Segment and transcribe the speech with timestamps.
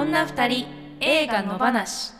[0.00, 0.66] 女二人
[1.00, 2.14] 映画の話。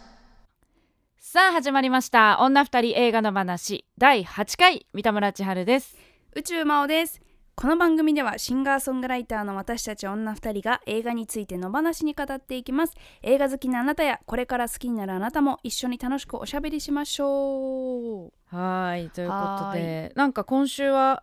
[1.19, 2.39] さあ始まりました。
[2.41, 3.87] 女二人映画の話。
[3.97, 4.87] 第8回。
[4.93, 5.97] 三田村千春です。
[6.37, 7.23] 宇宙魔王です。
[7.55, 12.93] この番組ではシンガーソングライターの私たち女二人が映画についての話に語っていきます。
[13.23, 18.55] 映画好きなあなたやこれから好きになるあなたも一緒に楽しくおしゃべりしましょう。
[18.55, 21.23] はいということはでなんか今週は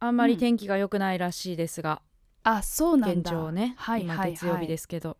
[0.00, 2.00] あんまり天気が良くないらしいですが、
[2.44, 3.30] あそうなんだ。
[3.30, 4.30] 現状ね、はいはい。
[4.30, 5.18] 今月曜日ですけど、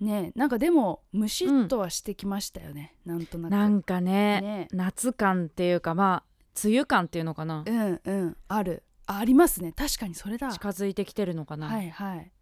[0.00, 3.52] ねなんかでもムシッとはしてきましたよね、なんとなく。
[3.52, 4.68] なんかねね。
[4.72, 6.30] 夏感っていうかまあ
[6.64, 8.82] 梅雨感っていうのかな、うんうんある。
[9.06, 10.50] あありますね確かにそれだ。
[10.50, 12.32] 近づいてきてるのかな、はいはい。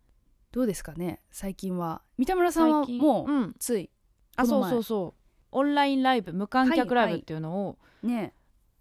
[0.53, 2.03] どうですかね最近は。
[2.17, 3.91] 三田村さんはもう、うん、つい
[4.37, 5.21] あそうそうそう。
[5.51, 8.35] オンラインライブ無観客ライブっていうのを、ね。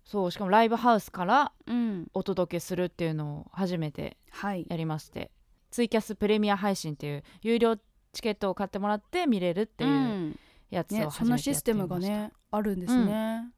[0.05, 2.07] そうしかもライブハウスからうん。
[2.13, 4.65] お届けするっていうのを初めてはい。
[4.69, 5.31] やりまして。
[5.71, 7.77] ツイキャスプレミア配信っていう有料
[8.17, 10.39] チケットを買ってもらって見れるっていううん。
[10.69, 13.49] やつを初めてやってみました、ねそんなシステムがねあるんですね、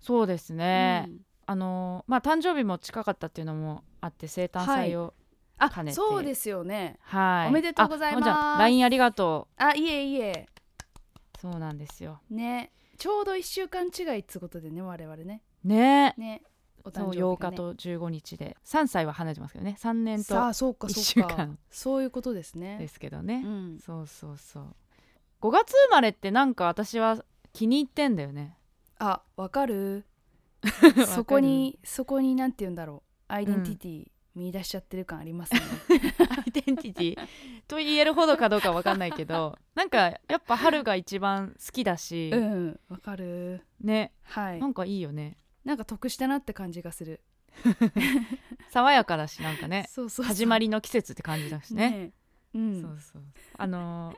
[0.00, 1.20] そうですね、うん。
[1.46, 5.14] あのまあ誕生日も近かったっていうのもあって生誕祭を
[5.58, 5.96] あ兼ねて。
[5.96, 6.98] そうですよね。
[7.02, 8.30] はい、おめでとうございます。
[8.30, 10.46] あ LINE ありがとあいえいえ。
[11.36, 12.20] うそうなんですよ。
[12.30, 12.72] ね。
[12.96, 15.42] ちょうど1週間違いっつうことでね我々ね。
[15.64, 16.14] ね。
[16.16, 16.42] ね
[16.88, 18.56] おそう誕生日が、ね、8日と15日で。
[18.64, 19.76] 3歳は離れてますけどね。
[19.78, 21.30] 3年とさあそうか1そうか。
[21.30, 21.58] 週間。
[21.70, 22.78] そういうことですね。
[22.78, 24.74] ですけどね、うん、そうそうそう。
[25.40, 28.56] 5月生まれってなんか私は気に入ってんだよね。
[28.98, 30.04] あわかる？
[30.64, 31.06] わかる。
[31.06, 33.32] そこにそこになんて言うんだろう。
[33.32, 35.60] アイデンティティ見出しちゃってる感ありますね、
[36.30, 37.16] アイデンティティ？
[37.66, 42.80] と言えるほどかどうかわかんないけどなんかやっぱ春が一番好きだし、うん。
[42.88, 43.64] わかる。
[43.80, 44.12] ね。
[44.22, 44.60] はい。
[44.60, 45.36] なんかいいよね
[45.68, 47.20] なんか得したなって感じがする。
[48.70, 49.84] 爽やかだしなんかね。
[49.90, 50.34] そうそうそう。
[50.34, 51.90] 始まりの季節って感じだしね。
[51.90, 52.12] ね
[52.54, 52.80] うん。
[52.80, 53.22] そうそう。
[53.58, 54.14] あの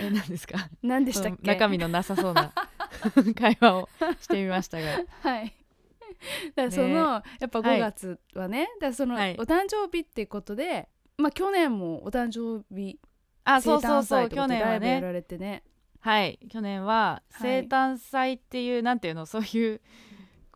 [0.00, 0.70] ー、え何ですか？
[0.82, 1.46] 何でしたっけ？
[1.46, 2.54] 中身のなさそうな
[3.38, 3.88] 会話を
[4.18, 5.04] してみましたが。
[5.20, 5.54] はい。
[6.56, 7.76] だからその、ねやっぱはい。
[7.76, 9.36] 5月はね、だからその、はい。
[9.38, 10.88] お誕生日ってことで
[11.18, 12.98] まあ去年もお誕生日
[13.44, 14.30] あそうそうそう。
[14.30, 14.92] 去年はね。
[14.92, 15.64] やられてね。
[16.00, 16.38] はい。
[16.48, 17.62] 去年ははい。
[17.62, 19.26] 生誕祭っていう、なんていうの？
[19.26, 19.82] そういう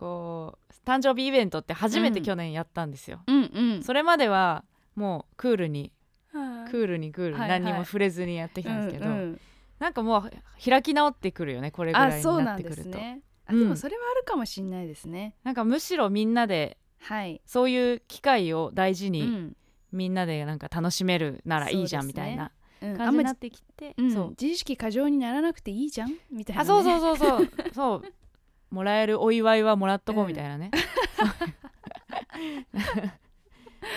[0.03, 2.25] こう誕生日イベントって初めてうん。
[2.25, 3.83] 去年やったんですよ、うんうん。
[3.85, 4.65] それまでは
[4.97, 5.93] もうクールに
[6.33, 7.61] はクールにクールにはいはい。
[7.61, 9.41] 何にも触れずにやってきたんですけど、うんうん。
[9.79, 10.31] なんかもう
[10.69, 12.83] 開き直ってくるよねこれぐらいあにそうなってくると。
[12.83, 13.21] すね。
[13.47, 13.61] あうん。
[13.61, 19.57] でもそれはあるかもしれないですね、なんかむしろみんなではい、そういう機会を大事に、うん。
[19.93, 24.29] みんなでなんか楽しめるならいいじゃんみたいな感じになってきて、うんそう。
[24.31, 27.51] 自意識過剰にならなくていいじゃんみたいな、ね、あそうそうそうそう。
[27.75, 28.03] そう
[28.73, 30.71] もらえるお祝いはもらっとこうみたいなね、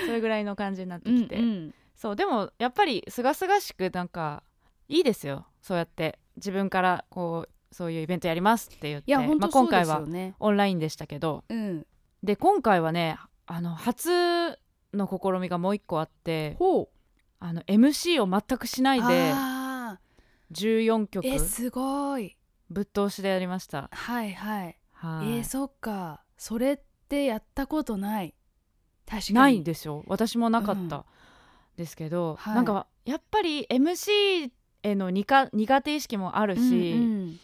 [0.06, 1.74] それぐらいの感じになってきて、うんうん。
[1.96, 4.44] そうでもやっぱりすがすがしくなんか
[4.90, 5.48] いいですよ。
[5.62, 6.20] そうやって。
[6.36, 9.16] 自分からこうそういうイベントやりますって言って。
[9.16, 10.04] まあ、今回は
[10.40, 11.46] オンラインでしたけど。
[11.48, 11.88] うん。
[12.22, 14.10] で今回はねあの初
[14.94, 16.58] の試みがもう一個あって。
[17.40, 19.32] あの MC を全くしないで。
[19.34, 20.00] あ
[20.52, 21.40] 14曲。
[21.40, 22.36] すごい
[22.70, 23.90] ぶっ通しでやりました。
[23.92, 24.78] はいはい。
[24.94, 25.38] はい。
[25.38, 26.22] えー、そっか。
[26.38, 28.34] それってやったことない。
[29.08, 29.36] 確かに。
[29.36, 30.04] ないでしょ。
[30.08, 31.06] 私もなかった
[31.78, 32.56] ですけど、はい。
[32.56, 34.52] なんかやっぱり MC
[34.84, 36.72] への苦苦手意識もあるし、うんう
[37.28, 37.40] ん。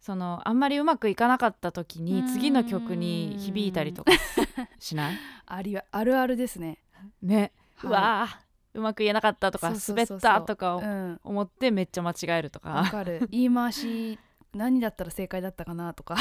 [0.00, 2.26] そのあんまりうまくいかなかった時にうん。
[2.28, 4.12] 次の曲に響いたりとか
[4.78, 5.16] しない？
[5.46, 6.78] ありあるあるですね。
[7.22, 7.90] ね、はい。
[7.90, 11.20] うわーうまく言えなかったとか滑ったとかうん。
[11.24, 13.26] 思ってめっちゃ間違えるとか、わかる。
[13.30, 14.18] 言い回し
[14.56, 16.16] 何だったら正解だったかなとか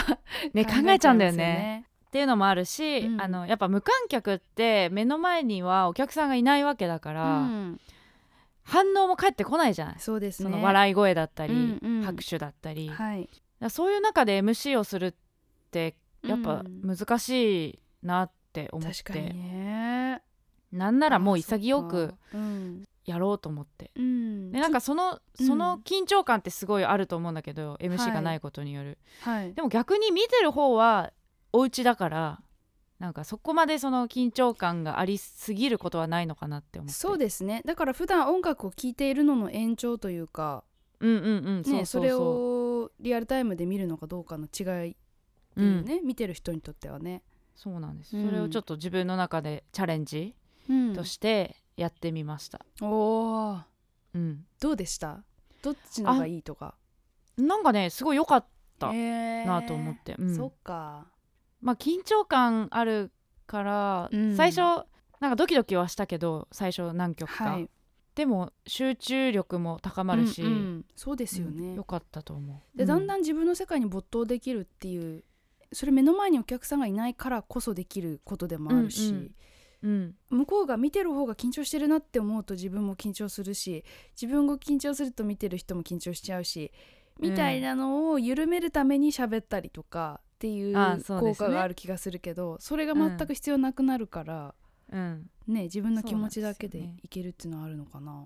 [0.53, 1.85] ね 考えちゃうんだよね。
[2.07, 3.22] っていうのもあるし、うん。
[3.22, 7.79] あのやっぱ無観客って目の前にはお客さんがいないわけだかうら、ん、
[8.63, 10.50] 反応も返ってこないじゃないそうですね。
[10.50, 12.03] その笑い声だったり、うんうん。
[12.03, 13.29] 拍手だったり、はい。
[13.59, 15.13] らそういう中で MC をするっ
[15.72, 16.97] てやっぱうん。
[16.97, 20.21] 難しいなって思って、ね。
[20.71, 22.13] なんならもうあ潔く
[23.06, 23.92] やろうと思って。
[23.96, 25.48] うん、でなんかそのうん。
[25.48, 29.54] その緊張感ってすごいあると思うんだけど、MC がないことによる、はい。
[29.54, 31.12] でも逆に見てる方は
[31.54, 32.42] お家だから
[33.00, 36.94] なんかそこまでその緊張感がありすぎることはないのかなって思って。
[36.94, 37.62] そうですね。
[37.66, 40.63] だから普段音楽を聴いているのの延長というか、
[41.00, 44.96] うんうんうん、ね、それをリアルタイムで見るのかどうかの違いっ
[45.56, 47.22] ていうね、見てる人にとってはね、
[47.56, 48.25] そうなんです、うん。
[48.25, 50.36] それをちょっと自分の中でチャレンジ
[50.69, 50.94] うん。
[50.96, 53.62] としてやってみました、おー。
[54.13, 54.45] うん。
[54.62, 55.24] どうでした？
[55.62, 56.75] どっちのがいいとか？
[57.38, 58.45] なんかねすごい良かっ
[58.80, 59.45] たえー。
[59.45, 60.36] なと思って、うん。
[60.36, 61.07] そっか。
[61.62, 63.12] まあ緊張感ある
[63.45, 64.36] から、うん。
[64.38, 64.86] 最初
[65.19, 67.69] なんかドキドキはしたけど最初何曲か、はい。
[68.16, 70.86] でも集中力も高まるし、うんうん。
[70.95, 72.78] そうですようんかったと思う。
[72.78, 73.06] でだん。
[73.06, 75.25] だんん自分の世界に没頭できるっていう
[75.74, 79.31] それ目の前にお客さんがいないからこそできることでもあるし、うんうん
[80.29, 83.83] 向こうが見てる方が緊張してるなって思うと自分も緊張するし
[84.19, 86.71] 自分が緊張すると見てる人も緊張しちゃうし
[87.19, 94.55] みたいなのを緩めるために喋ったりとかっていう効果がある気がするけどそれが全く必要なくなるから、
[94.91, 95.29] うん。
[95.47, 98.25] ね自分の気持ちだけでいけるっていうのはあるのかな。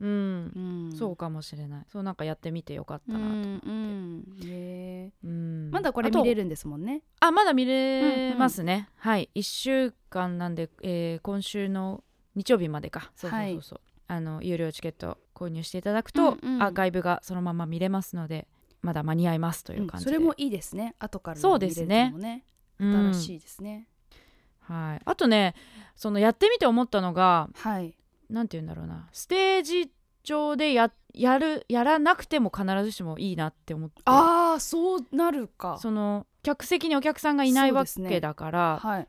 [0.00, 0.08] うん。
[0.10, 0.96] うん。
[0.96, 1.84] そうかもしれない。
[1.90, 5.70] そうなんかやってみてよかったうなと、んうんへえうん。
[5.70, 7.02] まだこれ見れるんですもんね。
[7.20, 9.30] あまだ見れますね、はい。
[9.34, 12.02] 1週間なんで、えー今週の
[12.34, 13.12] 日曜日までか。
[13.14, 16.62] そうそうそうそう、あの有料チケット購入していただくと、うんうん。
[16.62, 18.48] アーカイブがそのまま見れますので
[18.82, 20.94] まだ間に合いますという感じで、うんそれもいいですね。
[20.98, 22.06] 後からそう見れるですね。
[22.06, 22.44] のもね。
[22.80, 23.12] うん。
[23.12, 23.86] 新しいですね、
[24.60, 25.54] はい、あとね
[25.94, 27.94] そのやってみて思ったのがはい
[28.30, 29.08] なんて言うんだろうな。
[29.12, 29.90] ステージ
[30.22, 34.02] 上でややるやらなくても必ずしもいいなって思って。
[34.04, 35.78] ああそうなるか。
[35.78, 39.08] その客席にお客さんがいないわけだから、はい、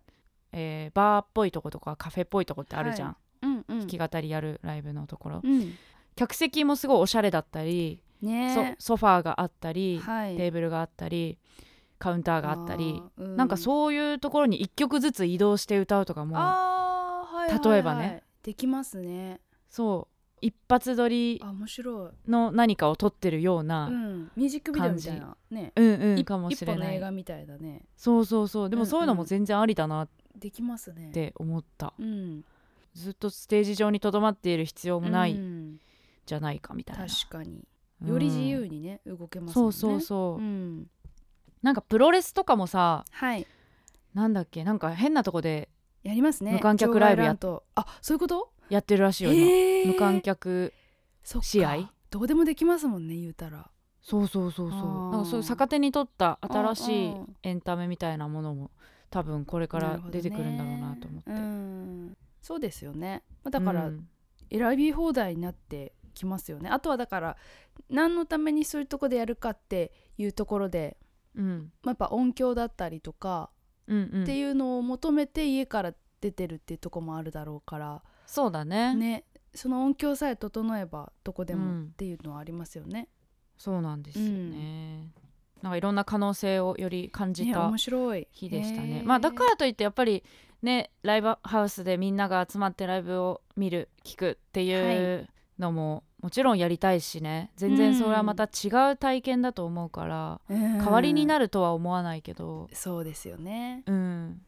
[0.54, 3.80] えーバーっぽいとことかカフェっぽいとこってあるじゃん、はうんうん。
[3.88, 5.74] 弾き語りやるライブのところ、うん。
[6.16, 8.76] 客席もすごいおしゃれだったり、ね。
[8.78, 10.38] そソファーがあったり、はい。
[10.38, 11.38] テーブルがあったり
[11.98, 17.60] カウンターがあったり、うなんかそういうところに1曲ずつ移動して歌うとかもはいはい。
[17.64, 19.42] 例えばねできますね。
[19.70, 20.16] そう。
[20.40, 25.36] 一発撮りあ面白い、の何かを撮ってるような、うん、ミュージックビデオみたいな。
[25.50, 25.74] ね。
[25.76, 26.98] うんうん一かもしれない。
[26.98, 27.82] 映画みたいだね。
[27.98, 28.70] そうそうそう。
[28.70, 28.92] でもうんうん。
[28.92, 31.10] そういうのも全然ありだなっできますね。
[31.12, 32.44] て思った、うん。
[32.94, 35.80] ずっとステージ上にとどまっている必要もないうん。
[36.28, 37.68] じゃないかみたいな、確かに。
[38.04, 38.10] うん。
[38.10, 39.54] より自由にね、動けますね。
[39.54, 40.88] そうそうそう、うん。
[41.64, 43.48] なんかプロレスとかもさはい。
[44.14, 45.70] なんだっけなんか変なとこで
[46.06, 46.54] やりますね。
[46.54, 48.52] 無観客ライブやっ場外乱闘あそういうこと？
[48.70, 50.72] やってるらしいよ今、無観客
[51.24, 51.90] 試合？
[52.12, 53.70] どうでもできますもんね言うたら。
[54.02, 54.80] そうそうそうそう。
[55.12, 58.70] なんかそういう逆手に取った新しいエンタメみたいなものも
[59.10, 62.18] 多分これから出てくるんだろうなと思って、ねうん。
[62.40, 63.24] そうですよね。
[63.44, 64.08] まあだからうん。
[64.52, 66.70] 選び放題になってきますよね。
[66.70, 67.38] あとはだから
[67.90, 70.98] 何のためにそういうとこでやるかっていうところで、
[71.36, 71.72] うん。
[71.82, 73.50] まあ、やっぱ音響だったりとか
[73.86, 78.96] っていうのを求めて家から出てるっていうとこもあるだろうから、そうだね。
[78.96, 79.24] ね。
[79.54, 81.84] その音響さえ整えばどこでもうん。
[81.86, 83.08] っていうのはありますよね。
[83.58, 85.12] そうなんですよね、
[85.62, 88.28] なんかいろんな可能性をより感じねた面白い。
[88.32, 88.98] 日でしたね。
[88.98, 89.06] へー。
[89.06, 90.24] まあだからといってやっぱり
[90.62, 97.52] ねライブハウスでみんなが集まってライブを見る聞くっていうのも、もちろんやりたいしね。
[97.56, 102.68] 全然それはまた違う体験だと思うから、代代わりになるるとは思わないけど。
[102.74, 103.84] そうですよね。
[103.86, 104.42] うん。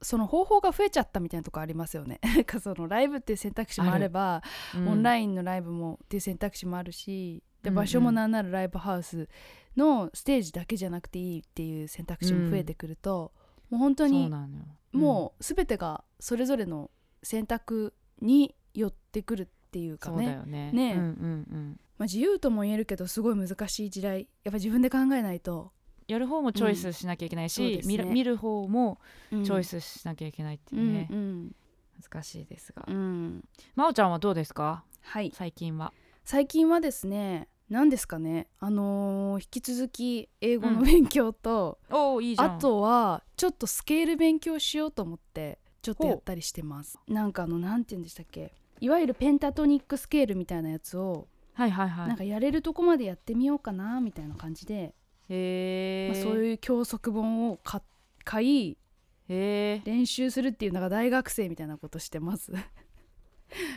[0.00, 2.20] その方法が増えちゃったみたいなとこありますよね。
[2.46, 4.40] かそのライブっていう選択肢もあれば
[4.76, 7.82] オンライインのライブもっていう選択肢もあるし、でうんうん。
[7.82, 9.28] 場所もなんならライブハウス
[9.76, 13.32] のステージだけじゃなくていいっていう選択肢も増えてくると、
[13.68, 14.30] もう本当に
[14.92, 16.92] もう全てがそれぞれの
[17.24, 20.72] 選択に寄ってくるっていうかそうだねよね。
[20.72, 20.92] ね。
[20.94, 21.06] うんうんう
[21.56, 21.80] ん。
[21.98, 24.28] まあ、自由とも言えるけどすごい難しい時代。
[24.44, 25.72] やっぱ自分で考えないと、
[26.08, 28.04] やる方もチョイスしなきゃいけないし、うんね。
[28.04, 28.98] 見る方も
[29.32, 29.44] うん。
[29.44, 31.56] チョイスしなきゃいけないってういうんね、うん
[32.10, 33.42] 難しいですが、うん
[33.74, 34.84] まおちゃんはどうですか？
[35.02, 35.32] はい。
[35.34, 35.92] 最近は。
[36.24, 38.48] 最近はですね何ですかね？
[38.60, 40.84] あのー引き続き英語のうん。
[40.84, 46.98] 勉強と、おおいいあとはちょっとスケール勉強しようと思ってちょっとやったりしてます。
[47.08, 48.52] なんかあのなんて言うんでしたっけ？
[48.80, 52.08] いわゆるペンタトニックスケールみたいなやつを、はいはいはい。
[52.08, 54.94] なんかやれるとこまでやってみようかなみたいな感じで、
[55.28, 57.80] へえ、まあ、そういう教則本を買
[58.24, 58.76] 買い
[59.28, 62.52] へ練習するっていうのが大学生みたいなことしてます。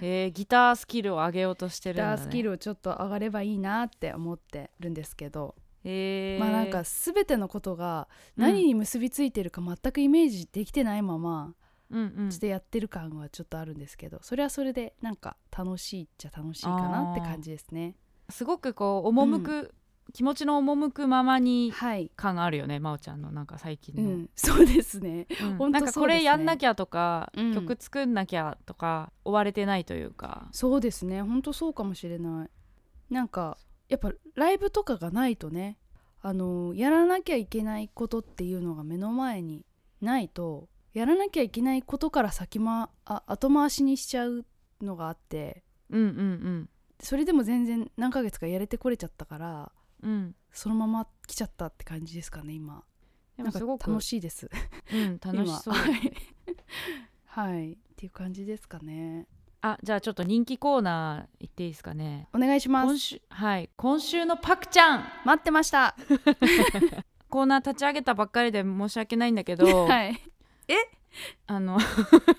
[0.02, 11.56] え へえギタースキルを上げようとしてるんだ、ね、ダースキルをちょっと上がればいいなって思ってるんですけど、へえまあなんか全てのことが何に結びついてるか全くイメージできてないまま、
[11.92, 12.30] うんうん。
[12.30, 17.96] ちょっとやってる感はちょっとあるんですけどそれはそれでなんか楽しいっちゃ楽しいかなって感じですね。
[18.30, 19.74] すごくこう赴く、
[20.14, 25.28] 気持ちの赴くままにはい、感があるよねまおちゃんのなんか最近の、うん、そうですね。
[25.60, 25.72] うん。
[25.72, 27.54] なんかこれやんなきゃとか、うん。
[27.54, 30.48] 曲作んなきゃとか追われてないというか。
[30.52, 31.22] そうですね。
[31.22, 32.50] ほんとそうかもしれない。
[33.10, 33.58] なんか
[33.90, 35.78] やっぱライブとかがないとね
[36.22, 39.66] あのやらなきゃいけないことっていうのが目の前に
[40.02, 44.46] ないとやらなきゃいけないことから先、ま、あ後回しにしちゃう
[44.82, 45.64] のがあって。
[45.90, 46.70] うんうん
[47.02, 49.72] それでも全然何ヶ月かやれてこれちゃったから
[50.04, 50.12] うん。
[50.12, 52.84] うんそのまま来ちゃったって感じですかね今。
[53.38, 54.50] でもすごく楽しいです。
[54.92, 55.74] うん、楽しそう。
[57.26, 57.74] はい。
[57.74, 59.28] っていう感じですかね。
[59.62, 62.28] あじゃあちょっと人気コーナー行っていいですかね。
[62.34, 62.86] お願いします。
[62.88, 63.70] 今週はい。
[63.76, 65.06] 今週のパクちゃん。
[65.26, 65.96] 待ってました。
[67.30, 70.20] コーナー立ち上げたばっかりで申し訳ないんだけど、はい
[71.48, 71.80] あの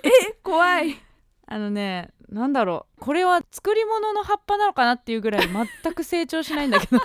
[0.02, 0.32] え？
[0.42, 0.96] 怖い。
[1.46, 3.00] あのねなんだろう。
[3.00, 5.49] これは作り物の葉っぱなのかなっていうぐらい
[5.82, 6.99] 全く成長しないんだけど。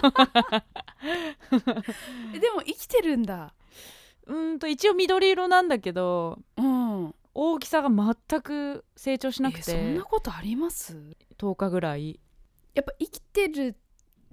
[2.34, 3.54] え でも生きてるんだ。
[4.28, 7.16] うーんと一応緑色なんだけどうん。
[7.34, 12.20] 大きさが全く成長しなくえそんてなことあります？10日ぐらい。
[12.74, 13.76] やっぱ生きてる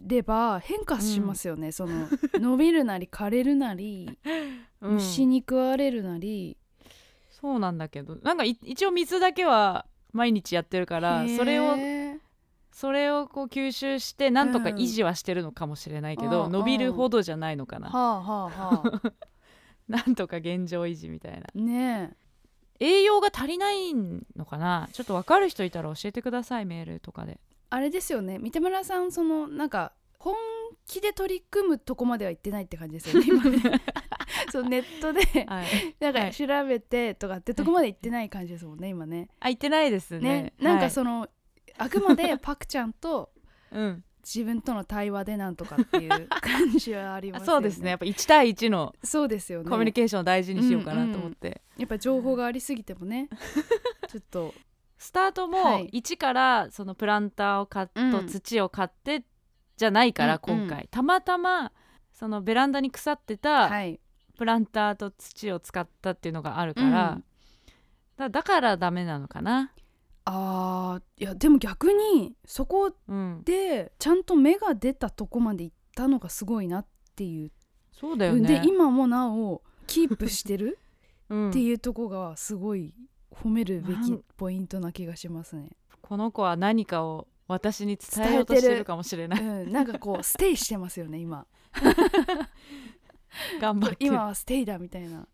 [0.06, 4.18] れば変化しますよね、その伸びるなり枯れるなり、
[4.80, 4.94] うん。
[4.94, 6.56] 虫に食われるなり
[7.42, 11.76] そうなんだけどなんかい一応水だけは毎日やってるからそれを
[12.70, 14.76] それをこう吸収してなんとかうん。
[14.76, 16.52] 維持はしてるのかもしれないけど、うん。
[16.52, 19.12] 伸びるほどじゃないのかな、はあはあはあ。
[19.88, 21.62] なんとか現状維持みたいな。
[21.62, 22.16] ね
[22.80, 24.88] 栄養が足りないのかな？
[24.92, 27.32] ちょっと分かる人いたら教えてくださいメールとかで。
[27.32, 27.38] え
[27.70, 28.38] あれですよね。
[28.38, 30.34] 三田村さんそのなんか本
[30.86, 33.58] 気で取り組むとこまでは行ってないって感じですよね今ね
[34.52, 35.66] そうネットではい。
[36.00, 36.30] なんはい。
[36.30, 39.28] か調べてとかってとこまで行ってない感じですもんね今ね。
[39.40, 40.42] あ言ってないですね。
[40.42, 40.52] ね。
[40.60, 40.90] なんかはい。
[40.90, 41.28] その、
[41.78, 43.30] あくまでパクちゃんと
[43.72, 44.04] うん。
[44.24, 47.46] 自分との対話でなんとかっていう感じはありますよね。
[47.54, 47.90] そうですね。
[47.90, 49.68] やっぱ1対1のそうですよね。
[49.70, 53.28] コミュニケーションを大事にしようかなと思って、やっぱ情報がありすぎてもね
[54.08, 54.54] ちょっと。
[54.96, 55.88] スタートもはい。
[55.88, 58.12] 1からそのプランターを買っうん。
[58.12, 59.24] と土を買って
[59.76, 60.60] じゃないからうんうん。
[60.68, 61.72] 今回、たまたま
[62.12, 63.98] そのベランダに腐ってたはい
[64.36, 67.24] プランターと土を使ったっていうのがあるから、うん。
[68.16, 69.72] だだからダメなのかな。
[70.24, 73.42] あーいやでも逆にそこうん。
[73.44, 77.50] でちゃんと芽が出たとこまで行ったのがすごいなっていう。
[77.92, 78.60] そうだよね。
[78.60, 80.78] で今もなおキープしてる
[81.28, 81.50] うん。
[81.50, 82.94] っていうとこがすごい
[83.30, 85.70] 褒めるべきポイントな気がしますね。
[86.00, 89.40] この子は何かを私に伝えようとしてるかもしれない。
[89.40, 91.46] うん、なんかこうステイしてますよね今
[93.60, 94.04] 頑張って。
[94.04, 95.26] る今はステイだみたいな。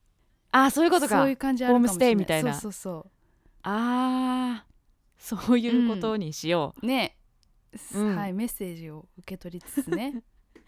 [0.51, 1.19] あそういうことか。
[1.19, 2.15] そういう感じあるかもしれない。
[2.15, 2.55] ホームステイみたいな。
[2.55, 3.11] そうそう
[3.63, 4.69] あー
[5.19, 7.17] そういうことにしよう、そうね、
[7.95, 8.17] うん。
[8.17, 10.23] はいメッセージを受け取りつつね、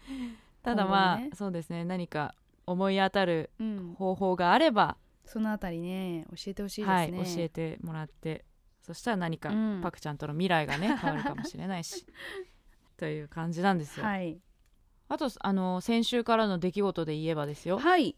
[0.61, 1.29] ただまあ、ね。
[1.33, 1.85] そうですね。
[1.85, 2.35] 何か
[2.67, 8.45] 思い当たるうん、方法があれば、そのあたりね教えてほしいですはいね、教えてもらって
[8.81, 9.81] そしたら何か、うん。
[9.81, 12.05] パクちゃんとの未来がね変わるかもしれないし。
[12.97, 14.39] という感じなんですよ、はい
[15.11, 17.77] あとあの先週からの出来事で言えばですよ。
[17.77, 18.15] はい。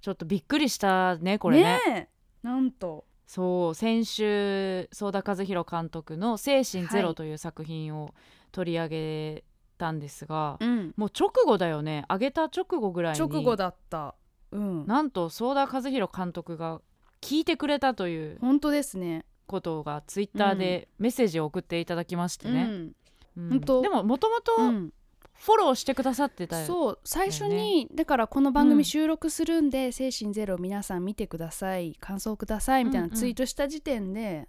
[0.00, 1.62] ちょっとびっくりしたねこれね。
[1.62, 2.08] ね
[2.42, 2.46] え。
[2.46, 3.04] なんと。
[3.24, 7.14] そう先週相田和弘監督の「精神ゼロ」はい。
[7.14, 8.14] という作品を
[8.50, 9.44] 取り上げ
[9.78, 10.92] たんですが、うん。
[10.96, 12.04] もう直後だよね。
[12.10, 13.20] 上げた直後ぐらいに。
[13.20, 14.16] 直後だった。
[14.50, 14.86] うん。
[14.88, 16.82] なんと相田和弘監督が
[17.20, 19.24] 聞いてくれたという本当ですね。
[19.46, 22.96] ことがツイッターでメッセージを送っていただきましてね、うん。
[23.36, 23.48] うん。
[23.50, 23.82] 本当。
[23.82, 24.92] でももともとうん
[25.34, 28.70] フォローしてくださってたよ、そう最初に、だからこの番うん。
[28.70, 34.48] 組収録するんで「精神ゼロ皆さん見てください感想ください」みたいなんツイートした時点で、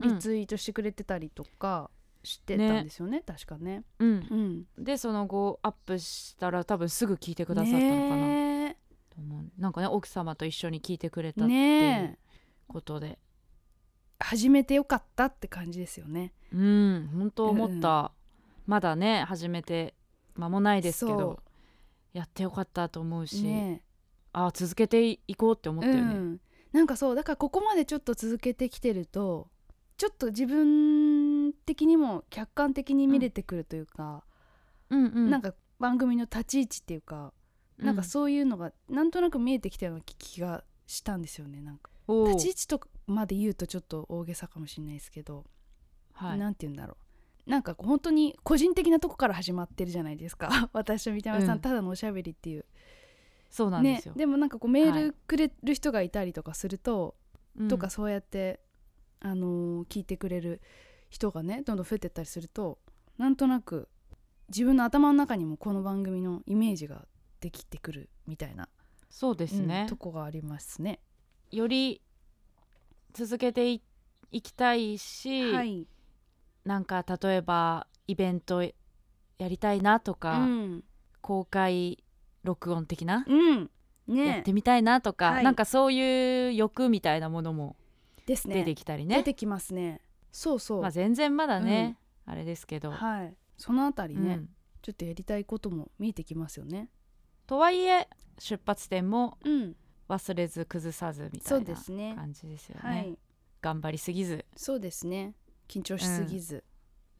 [0.00, 0.14] うん。
[0.14, 1.90] リツイートしてくれてたりとか
[2.24, 3.84] してたんですよね確かね。
[3.98, 4.66] うん。
[4.78, 8.76] うん、でその後アップしたら多分すぐ聞いてくださったのかな、ね
[9.10, 9.50] と思う。
[9.58, 12.18] なんかね奥様と一緒に聞いてくれえたっていう
[12.66, 13.18] ことで、
[14.18, 16.32] 始めてよかったって感じですよね。
[16.52, 18.12] うん本当思った、
[18.66, 19.94] まだね始めて
[20.34, 21.42] 間もないですけそど
[22.12, 23.82] やってよかったと思うし、ね。
[24.32, 26.40] あ続けていこうって思ったよね、うん、
[26.72, 29.48] なんかそうだからここまでちょっと続けてきてると
[29.98, 34.24] ちょっと自分的にも客観的に見れてくるというか、
[34.90, 35.30] うんうん。
[35.30, 37.32] なんか番組の立ち位置っていうか、
[37.78, 41.60] なんかそういうのがなんとなく見えてきたような気がしたんですよね。
[41.60, 45.44] なんか立ち位置とかまで言うとちょっと大げさかもしれないですけど、
[46.14, 47.11] はい、なんて言うんだろう
[47.46, 50.70] なんか本当に個人的なとこから始まってるじゃないですか。
[50.72, 51.60] 私と三田村さん、うん。
[51.60, 52.64] ただのおしゃべりっていう。
[53.50, 57.16] そうなんですよ、ねでもなんかこうメーはいルくれる人がいたりとかすると、
[57.56, 57.68] うん。
[57.68, 58.60] とかそうやって、
[59.20, 60.60] あのー聞いてくれる
[61.10, 62.78] 人がねどんどん増えてったりすると
[63.18, 63.88] なんとなく
[64.48, 67.06] 自分の頭の中にもこの番組のイメージが
[67.40, 68.68] できてくるみたいな、
[69.10, 69.82] そうですね。
[69.82, 71.00] うん、とこがありますね。
[71.50, 72.00] より
[73.12, 73.82] 続けてい
[74.30, 75.86] いきたいし、はい、
[76.64, 78.72] なんか例えばイベントや
[79.48, 80.84] りたいなとうか、ん。
[81.20, 82.02] 公開
[82.42, 83.70] 録音的な、うん。
[84.08, 85.44] やねってみたいなとか、はい。
[85.44, 87.76] なんかそういう欲みたいなものも
[88.26, 88.54] ですね。
[88.54, 89.16] 出てきたりね。
[89.16, 90.00] 出てきますね。
[90.32, 93.34] そうそう、まあ、全然まだね、あれですけど、はい。
[93.56, 94.48] そのあたりね、うん。
[94.82, 96.88] ちょっとやりたいことも見えてきますよね。
[97.46, 99.76] とはいえ出発点もうん、
[100.08, 102.14] 忘れず崩さずみたそいうなですね。
[102.16, 103.18] 感じですよね、はい、
[103.60, 104.44] 頑張りすぎず。
[104.56, 105.34] そうですね。
[105.72, 106.64] 緊張しすぎず、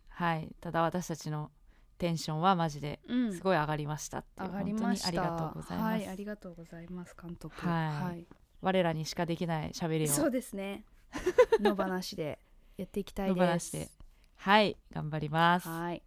[0.08, 0.54] はい。
[0.60, 1.50] ただ私たちの
[1.96, 3.32] テンションはマジでうん。
[3.32, 5.06] すごい上がりましたっていう、上がりました。
[5.06, 6.08] 本当にありがとうございます、はい。
[6.08, 7.54] ありがとうございます監督。
[7.56, 8.26] はい。
[8.60, 10.08] 我らにしかできない喋りを。
[10.08, 10.84] そうですね。
[11.60, 12.38] の話で
[12.76, 13.52] やっていきたい野です。
[13.52, 13.88] 放しで。
[14.36, 14.76] はい。
[14.92, 15.68] 頑張ります。
[15.68, 16.02] はい。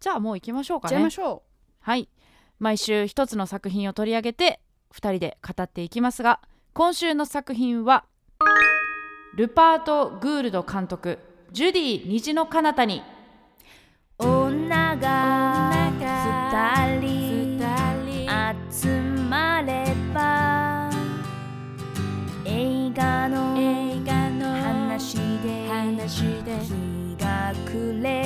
[0.00, 1.42] じゃあもう行きましょうかじゃあ行きねましょ
[1.80, 2.08] はい。
[2.58, 4.60] 毎週一つの作品を取り上げて
[4.92, 6.40] 2人で語っていきますが
[6.72, 8.04] 今週の作品は
[9.36, 11.20] ルパート・グールド監督
[11.50, 13.02] 「ジュディ虹の彼方に。
[14.18, 17.28] う女が二人
[18.72, 19.00] 集
[19.30, 20.90] まれば
[22.44, 23.54] 映画の
[24.52, 25.68] 話で
[26.08, 28.17] 日が暮れ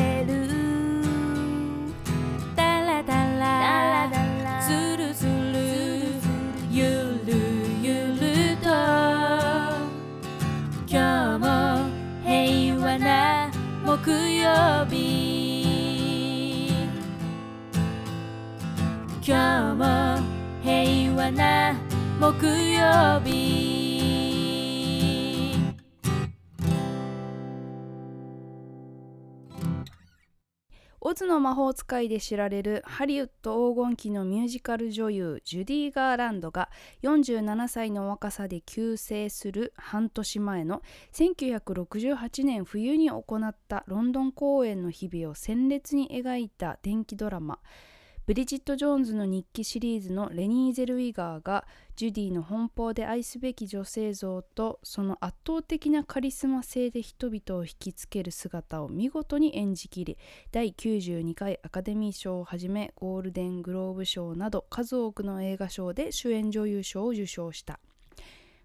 [31.53, 36.71] 魔法使いで知られるハリウッド黄金期のミュージカル女優ジュディ・ガーランドが
[37.03, 40.81] 47歳の若さで急逝する半年前の
[41.13, 47.59] 1968年冬に行ったロンドン公演の日々を鮮烈に描いた電気ドラマ。
[48.25, 60.17] ブリジット・ジョーンズの日記シリーズのレニー・ゼルウィガーがジュディの奔放で愛すべき女性像とその圧倒的なカリスマ性で人々を引きつける姿を見事に演じきり
[60.53, 67.81] 第92回アカデミー賞をはじめゴールデングローブ賞など数多くの映画賞で主演女優賞を受賞した。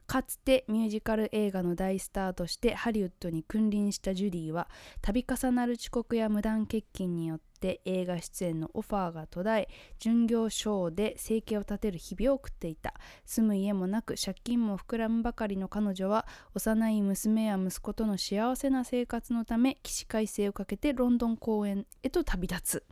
[0.07, 4.69] かつてミュージカル映画の大スターとしてハリウッドに君臨したジュディは
[5.01, 12.93] 度重なる遅刻や無断欠勤によって映画出演のオファーが途絶え巡業賞で生計を立てる日々を送っていた。
[13.25, 22.85] 住む家もなく借金も膨らむばかりの彼女は幼い娘や息子との幸せな生活のため起死回生をかけてロンドン公演へと旅立つ。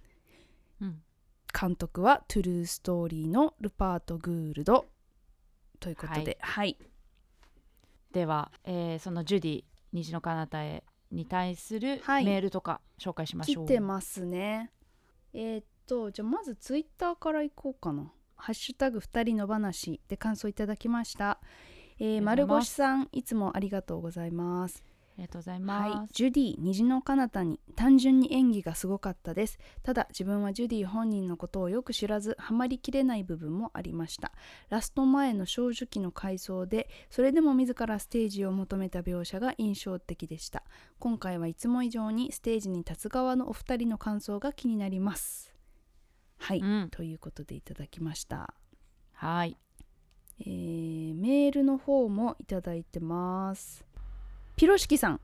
[0.82, 1.01] うん。
[1.58, 4.86] 監督はトゥルーストーリーのルパート・グールド
[5.80, 6.78] ということではい、
[8.12, 10.84] では、えーそのジュディ虹の彼方へ
[11.15, 12.25] に対するはい。
[12.25, 14.71] メールとか紹介しまし来ょう、てますね。
[15.34, 21.39] えーっとじゃあまずツイッターからいこうかな「ハッシュタグ二人の話」で感想いただきました。
[22.21, 22.65] 丸います。
[22.65, 24.84] 星さんいつもありがとうございます
[25.17, 25.62] ありがとうございはい。
[25.63, 29.58] ま、す、ジュディ虹の彼方に単純に演技がすごかったです。
[29.82, 34.34] ただ自分はジュディ本人のことをよく知らずハマりきれない部分もありました。
[34.69, 40.63] ラスト前の正直の回想でそれでも自らステージを求めた描写が印象的でした。
[40.99, 45.54] 今回はいつも以上にステージに立つ側のお二人の感想が気になります。
[46.38, 46.89] はい、うん。
[46.91, 48.54] ということでいただきました。
[49.13, 49.58] はい。
[50.41, 53.85] えーメールの方もいただいてます
[54.55, 55.19] ピロシキさん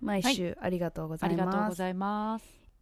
[0.00, 1.94] 毎週ありがとうございます、がとうござい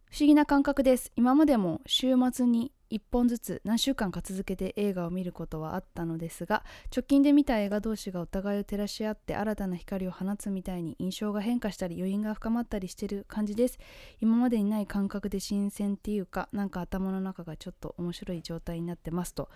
[0.09, 1.11] 不思議な感覚です。
[1.15, 6.63] 今までも週末に1本ずつ何週間か続けて映画を見ることはあったのですが
[6.95, 13.77] 直近で見た映画同士がお互いを照らし合って新たな光を放つみたいに印象が変化したり余韻が深まったりしてる感じです。
[14.19, 19.49] 今までにない感覚で新鮮っていうかなんか頭の中がちょっと面白い状態になってますと。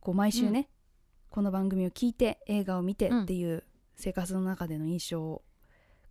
[0.00, 0.68] こう毎週ね、
[1.30, 3.64] この番組を聞いて映画を見てっていう
[3.96, 5.42] 生活の中での印象を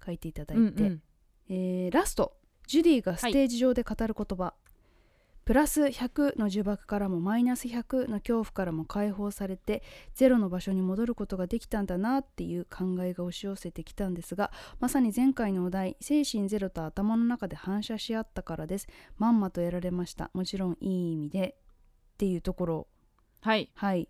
[0.03, 1.01] 書いていただいて、うんうん。
[1.49, 2.37] えーラスト。
[2.67, 4.53] ジュディがステージ上で語る言葉、
[5.45, 9.83] プラス100の呪縛からもマイナス100の恐怖からも解放されて
[10.15, 18.87] ゼロの場所に戻ることができたんだなっていう考えが押し寄せてきたんですがまさに前回のお題精神ゼロと頭の中で反射し合ったからです。
[19.17, 20.31] まんまとやられました。
[20.33, 21.55] もちろんいい意味で。
[22.13, 22.87] っていうところ。
[23.41, 23.69] はい。
[23.73, 24.07] はい。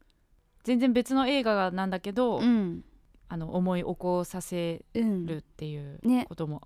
[0.64, 2.84] 全然別の映画なんだけど、うん
[3.34, 6.28] あの思い起こさせうんるっていうね。
[6.30, 6.62] ことも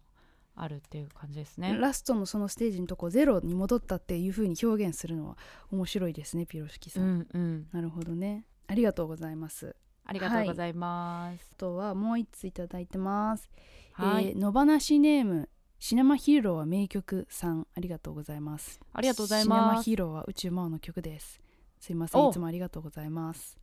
[0.53, 1.73] あるっていう感じですね。
[1.79, 5.37] ラストのそのステージのとこゼロに戻ったっていう風に表現するのは
[5.71, 8.43] 面白いですねピロシキさ、うんんうん、なるほどね。
[8.67, 9.77] ありがとうございます。
[10.03, 11.49] ありがとうございます。
[11.53, 13.49] あとはもう一ついただいてます、
[13.93, 15.47] はい、えー野放しネーム
[15.79, 17.65] シネマヒーローは名曲さん。
[17.73, 18.81] ありがとうございます。
[18.91, 19.85] ありがとうございシネマます。
[19.85, 21.39] ヒーローは宇宙魔王の曲です。
[21.79, 22.21] すいません。
[22.21, 22.29] お。
[22.29, 23.57] いつもありがとうございます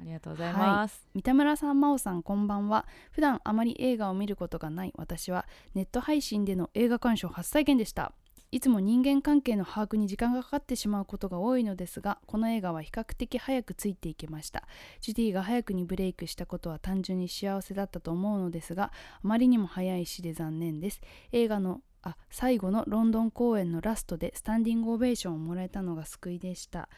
[0.00, 1.06] ありがとうございます。
[1.14, 2.86] 三田村さん真央さんこんばんは。
[3.12, 8.12] 普段あまり映画を見ることがない私はネット配信での映画鑑賞初体験でした。
[8.50, 14.62] いつも人間関係の把握に時間がかかってしまうことが多いのですがこの映画は比較的早くついていけました。
[15.00, 21.00] ジュディが早くにブレイクしたことは単純に幸せだったと思うのですがあまりにも早いしで残念です。
[21.32, 26.88] 映画のあ最後のロンドン公演のラストでスタンディングオベーションをもらえたのが救いでした。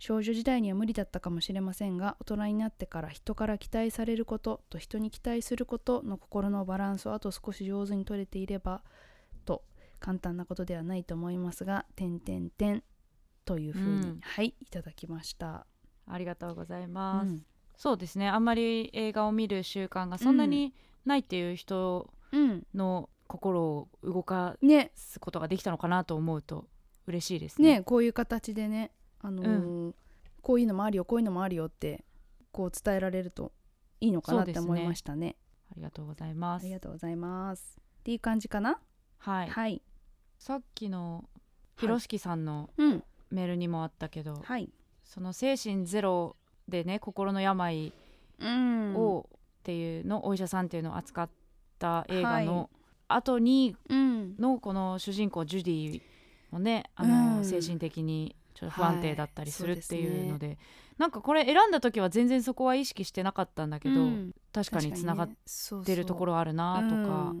[0.00, 8.82] 少女時代には無理だったかもしれませんが大人になってから人から期待されることと人に期待することの心のバランスをあと少し上手に取れていれば
[9.44, 9.62] と
[10.00, 12.82] 簡単なことではないと思いますが「てんてんてん」
[13.44, 14.20] というふうに、うん。
[14.22, 15.66] はいいただきました。
[16.06, 17.44] ありがとうございます、うん。
[17.76, 18.28] そうですね。
[18.28, 24.92] あんまり映画を見る習慣がそんなにないっていう人うん、の心を動かね。
[24.94, 26.68] すことができたのかなと思うと
[27.06, 27.78] 嬉しいですね。
[27.78, 29.94] ねこういう形でね、あのー
[30.42, 32.02] こういうのもあるよこういうのもあるよって
[32.50, 33.52] こう伝えられると
[34.00, 35.36] いいのかなって思いましたね。
[35.70, 37.76] ありがとうございますありがとうございます。
[38.00, 38.80] っていう感じかな？
[39.18, 39.82] はい、はい。
[40.38, 41.28] さっきの
[41.76, 43.04] ひろしきさんのうん。
[43.30, 44.70] メールにもあったけど、はい。
[45.04, 47.92] その精神ゼロでね心の病
[48.40, 51.30] うんをっていうの、お医者さんっていうのを扱っ
[51.78, 52.70] た映画はの
[53.08, 54.36] 後にうん。
[54.38, 56.02] のこの主人公ジュディ
[56.50, 60.56] もねあの、うん精神的にちょっと不安定だったりするはいっていうので,、そう
[60.98, 64.34] なんかこれ選んだ時は全然そこは意識してなかったんだけど、うん。
[64.52, 67.34] 確かにつながっっててるところあるなとか、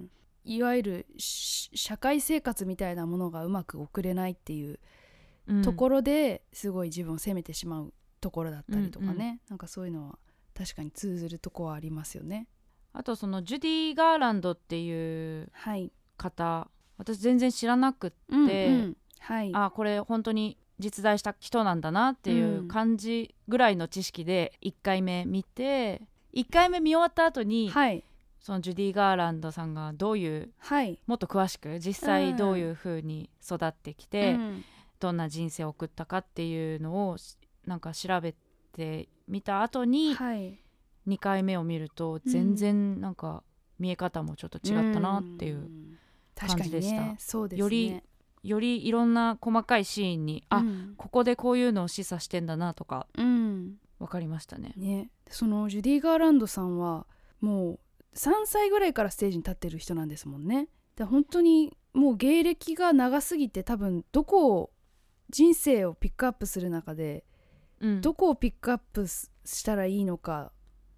[0.44, 4.78] いわゆるし社会生活みたいなものがうまく送れないっていう
[5.46, 5.62] うん。
[5.62, 10.18] ところですごい自分を責めてしまうところだったりとかね、うんうなんかそういうのは
[10.54, 12.46] 確かに通ずるとこはありますよね。
[12.92, 15.92] あとそのジュディ・ガーランドっていうはい。
[16.16, 18.46] 方私全然知らなくって、うんう
[18.88, 18.96] ん。
[19.18, 19.50] はい。
[19.54, 26.02] あこれ本当に実在した人なんだなっていう感じぐらいの知識で1回目見て
[26.34, 28.04] 1回目見終わった後に、はい。
[28.40, 30.98] そのジュディ・ガーランドさんがどういうはい。
[31.06, 34.64] もっと詳しく実際どういう風に育ってきて、うん
[34.98, 38.34] どんな人生を送ったかっていうのをしなんか調べ
[38.74, 40.58] てみた後にはい。
[41.08, 43.42] 2回目を見ると全然なんか
[43.78, 45.70] 見え方もちょっと違ったなっていう、
[46.36, 47.60] 感じでしたうですね。
[47.60, 48.02] より
[48.42, 53.76] よりいろんな細かいシーンに、あうんここでこういうのを示唆してんだなとかうん。
[53.98, 54.72] 分かりましたね。
[54.76, 57.06] ね、そのジュディ・ガーランドさんは
[57.40, 57.80] もう
[58.14, 60.68] 3歳ぐらいからステージに立ってる人なんですもんね。
[60.96, 64.70] で本当にもう芸歴が長すぎて多分どこを
[65.28, 67.24] 人生をピックアップする中で
[67.80, 70.52] うんどこをピックアップすしたらいいのか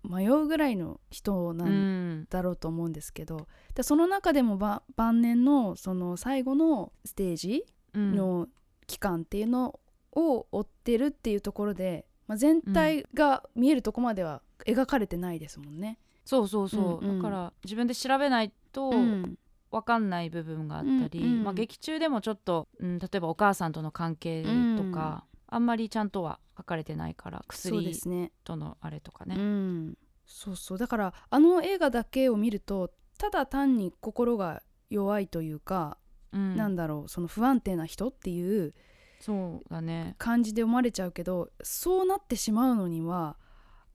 [0.04, 2.20] 迷うぐらいの人なうん。
[2.22, 8.14] んだろうと思うんですけど、でその中でもば晩年のその最後のステージうん。
[8.14, 8.48] の
[8.86, 9.78] 期間っていうの
[10.12, 15.98] を追ってるっていうところで、まあ、全体が見えるとこまでは描かれてないですもんね。
[16.24, 17.18] そうそうそう、うんうん。
[17.18, 19.38] だから自分で調べないとうん。
[19.72, 24.42] 分かんない部分があったり、うんうんまあ、劇中でもちょっと、うん、例えばお母さんとの関係
[24.76, 29.36] とか、あんまりちゃんとは書かれてないから薬すね、とのあれとかうね。
[29.36, 30.78] ん、そうそう。
[30.78, 35.98] だからあの映画だけを見るとただ単に心が弱いというか、
[36.32, 36.56] うん。
[36.56, 38.74] なんだろうその不安定な人っていう
[39.20, 43.36] そうだね、感じで思われちゃうけどそうなってしまうのには、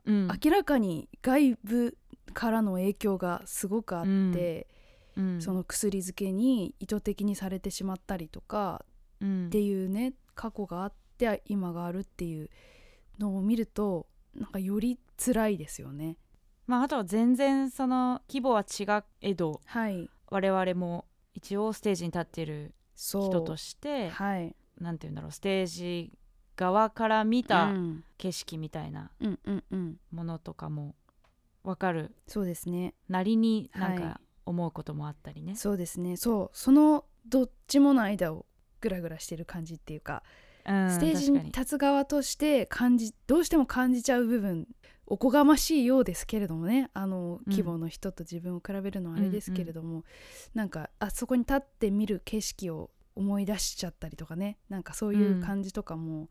[0.05, 0.27] うん。
[0.43, 1.97] 明らかに外部
[2.33, 4.67] からの影響がすごくあって。
[5.15, 5.41] うん。
[5.41, 8.85] その薬漬けに意図的にされてしまったりとか
[9.19, 9.47] うん。
[9.47, 10.95] っていうね過去があって
[11.45, 12.49] 今があるっていう
[13.19, 16.17] のを見るとなんかより辛いですよね。
[16.67, 20.09] まあ、あとは全然その規模は違えどはい。
[20.29, 24.55] 我々も一応ステージに立っている人としてはい。
[24.79, 26.11] なんて言うんだろうステージ
[26.55, 28.03] 側から見うたん。
[28.17, 29.97] 景色みたいなうんうんうん。
[30.11, 30.95] ものとかも
[31.63, 32.93] 分かるそうですね。
[33.07, 33.99] なりになんはい。
[33.99, 35.55] か思うこともあったりね。
[35.55, 36.15] そうですね。
[36.17, 36.57] そう。
[36.57, 38.45] そのどっちもの間を
[38.81, 44.67] グラグラしてる感じっていうか、うんステージに立つ側として感じどうしても感じちゃう部分
[45.05, 46.89] おこがましいようですけれどもね。
[46.93, 50.03] あの規模の人と自分を比べるのはあれですけれども、
[50.53, 54.57] なんかあそこに立って見る景色を思い出しちゃったりとかね。
[54.67, 56.29] なんかそういう感じとかも、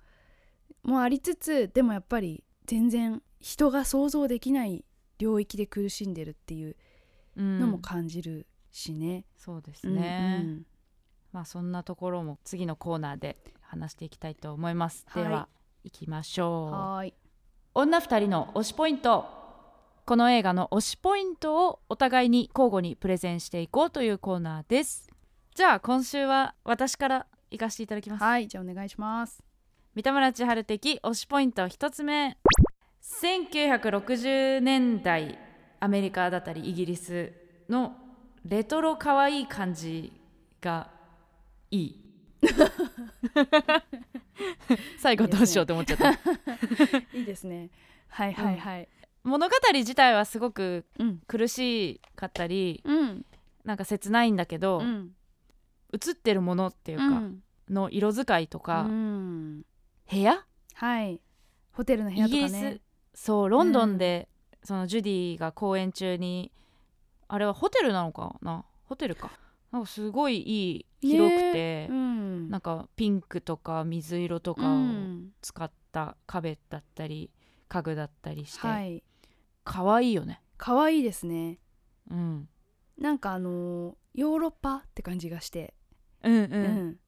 [0.82, 4.84] もありつつでもやっぱり全然人が想像できない
[5.18, 6.76] 領域で苦しんでるっていう
[7.36, 7.58] うん。
[7.60, 9.24] のも感じるしね。
[9.38, 10.66] そうですね、うんうん。
[11.32, 15.24] まあそんなところも次のコーナーで話していきたいと思います、はい。
[15.24, 15.48] では
[15.84, 17.12] 行きましょう。
[17.74, 19.26] 女二人の推しポイント。
[20.04, 25.10] この映画の推しポイントをお互いに交互にプレゼンしていこうというコーナーです。
[25.54, 28.22] じゃあ今週は私から行かせていただきます。
[28.22, 29.42] はいじゃあお願いします。
[29.94, 32.38] 三田村千春的推しポイント一つ目。
[33.02, 35.38] 1960年代
[35.80, 37.32] アメリカだったりイギリス
[37.68, 37.96] の
[38.44, 40.12] レトロ可愛い感じ
[40.60, 40.90] が
[41.70, 42.04] いい
[44.98, 46.12] 最後どうしようと思っちゃった。
[47.16, 47.70] いいですね。
[48.08, 48.88] はいはいはい。
[49.24, 53.26] 物語自体はすごくうん苦しかったりうん。
[53.64, 55.12] なんか切ないんだけど、うん。
[55.92, 57.42] 映ってるものっていうか、うん。
[57.68, 59.64] の色使いとか、うん。
[60.10, 60.44] 部屋？
[60.74, 61.20] はい。
[61.72, 62.80] ホテルの部屋とかね。
[63.14, 64.28] そうロンドンで、
[64.62, 66.52] そのジュディが公演中に
[67.28, 68.64] あれはホテルなのかな？
[68.84, 69.32] ホテルか。
[69.72, 72.50] なんかすごいいい広くて、うん。
[72.50, 75.32] なんかピンクとか水色とかうをん。
[75.42, 77.30] 使った壁だったり
[77.68, 79.02] 家具だったりして、はい。
[79.64, 80.42] 可愛いよね。
[80.56, 81.58] 可愛いですね。
[82.10, 82.48] うん。
[82.98, 85.74] なんかあのーヨーロッパって感じがして。
[86.22, 87.00] うんうん、うん。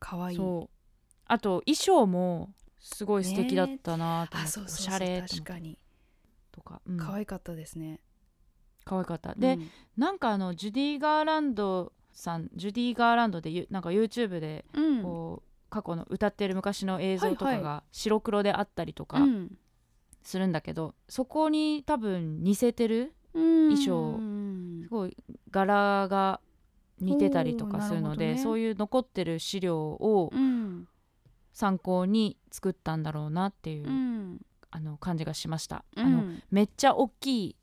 [0.00, 0.36] 可愛い。
[0.36, 0.76] そう。
[1.26, 5.78] あと衣装もすごい素敵だったなと思って、あそうそうそうおしゃれ確かに。
[6.50, 8.00] とか、うん、可愛かったですね。
[8.84, 9.34] 可愛かった。
[9.34, 9.70] で、うん。
[9.96, 15.02] なんかあのジュディ・ガーランドさんジュディ・ガーランドでゆなんか YouTube でうん。
[15.02, 19.56] こう、過去の歌ってる昔の映像とはいはかが白黒であったりとかうん。
[20.22, 24.18] するんだけど、そこに多分似せてる衣装。
[24.82, 25.16] すごい
[25.50, 26.40] 柄が
[26.98, 28.38] 似てたりとかするのでね。
[28.38, 30.88] そういう残ってる資料をうん。
[31.52, 34.40] 参考に作ったんだろうなっていう、うん。
[34.70, 36.06] あの感じがしました、うん。
[36.06, 37.56] あのめっちゃ大きい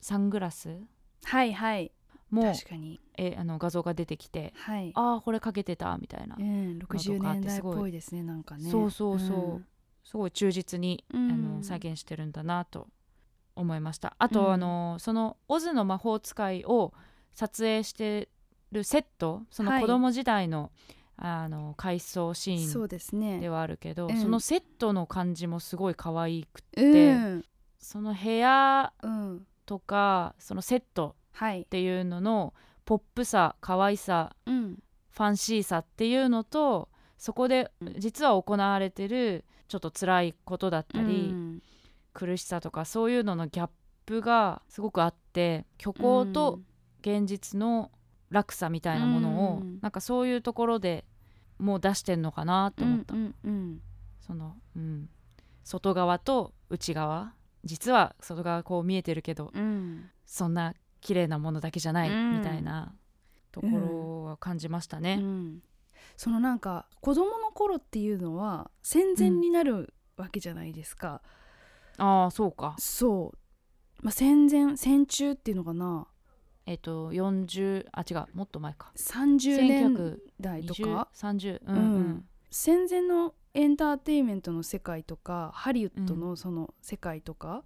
[0.00, 0.76] サングラス
[1.24, 1.92] はいはい
[2.30, 3.00] も確かに。
[3.16, 4.92] えあの画像が出てきてはい。
[4.94, 8.70] ああこれかけてたみたいな、うん60年代っすごいぽいですねなんかね。
[8.70, 9.64] そうそうそう。
[10.04, 11.30] すごい忠実に、うん。
[11.32, 12.88] あの再現してるんだなと
[13.56, 14.14] 思いました。
[14.18, 14.52] あと、うん。
[14.52, 16.92] あのその「オズの魔法使い」を
[17.34, 18.28] 撮影して
[18.72, 19.80] るセットそのはい。
[19.80, 20.70] 子供時代の,、
[21.16, 23.40] あの回想シうんそーンうですね。
[23.40, 24.16] ではあるけど、うん。
[24.16, 27.44] そのセットの感じもすごい可愛くて、うん。
[27.78, 29.46] その部屋うん。
[29.66, 34.78] とかそのセットはいっていうののポップさ可愛さうん。
[35.10, 37.94] ファンシーさっていうのとそこでうん。
[37.98, 41.62] 実は行われてるちょっと辛いことだったり、うん。
[42.14, 43.70] 苦しさとかそういうののギャッ
[44.06, 46.60] プがすごくあって虚構と
[47.00, 47.90] 現実の
[48.30, 49.78] 落差みたいなものを、うん。
[49.80, 51.04] なんかそういうところで
[51.58, 53.80] もう出してんのかなと思った、うんうん
[54.20, 55.08] その、うん、
[55.64, 57.32] 外側と内側。
[57.64, 60.10] 実は外側こう見えてるけどうんうん。
[60.26, 62.38] そんな綺麗なものだけじゃないうん。
[62.38, 62.94] みたいな
[63.52, 65.18] ところは感じましたね。
[65.20, 65.62] うん。
[66.16, 71.22] そのなんか子供の頃っていうのは戦前になるわけじゃないですか、
[71.96, 72.74] ああそうか。
[72.78, 73.38] そう、
[74.04, 76.06] まあ、戦前戦中っていうのかな。
[76.66, 78.92] えっ、と40あ違うもっと前か。
[78.96, 82.00] 30年代とか？1930うんううん。
[82.00, 87.64] ん戦前のエンターテインメントの世界とかハリウッドのその世界とか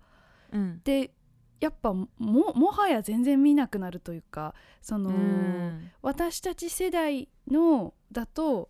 [0.53, 0.81] うん。
[0.85, 1.15] で
[1.63, 5.91] やっぱももはや全然見なくなるというかその、うん。
[6.03, 8.69] 私たち世代のだと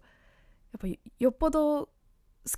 [0.72, 1.88] やっぱりよっぽど好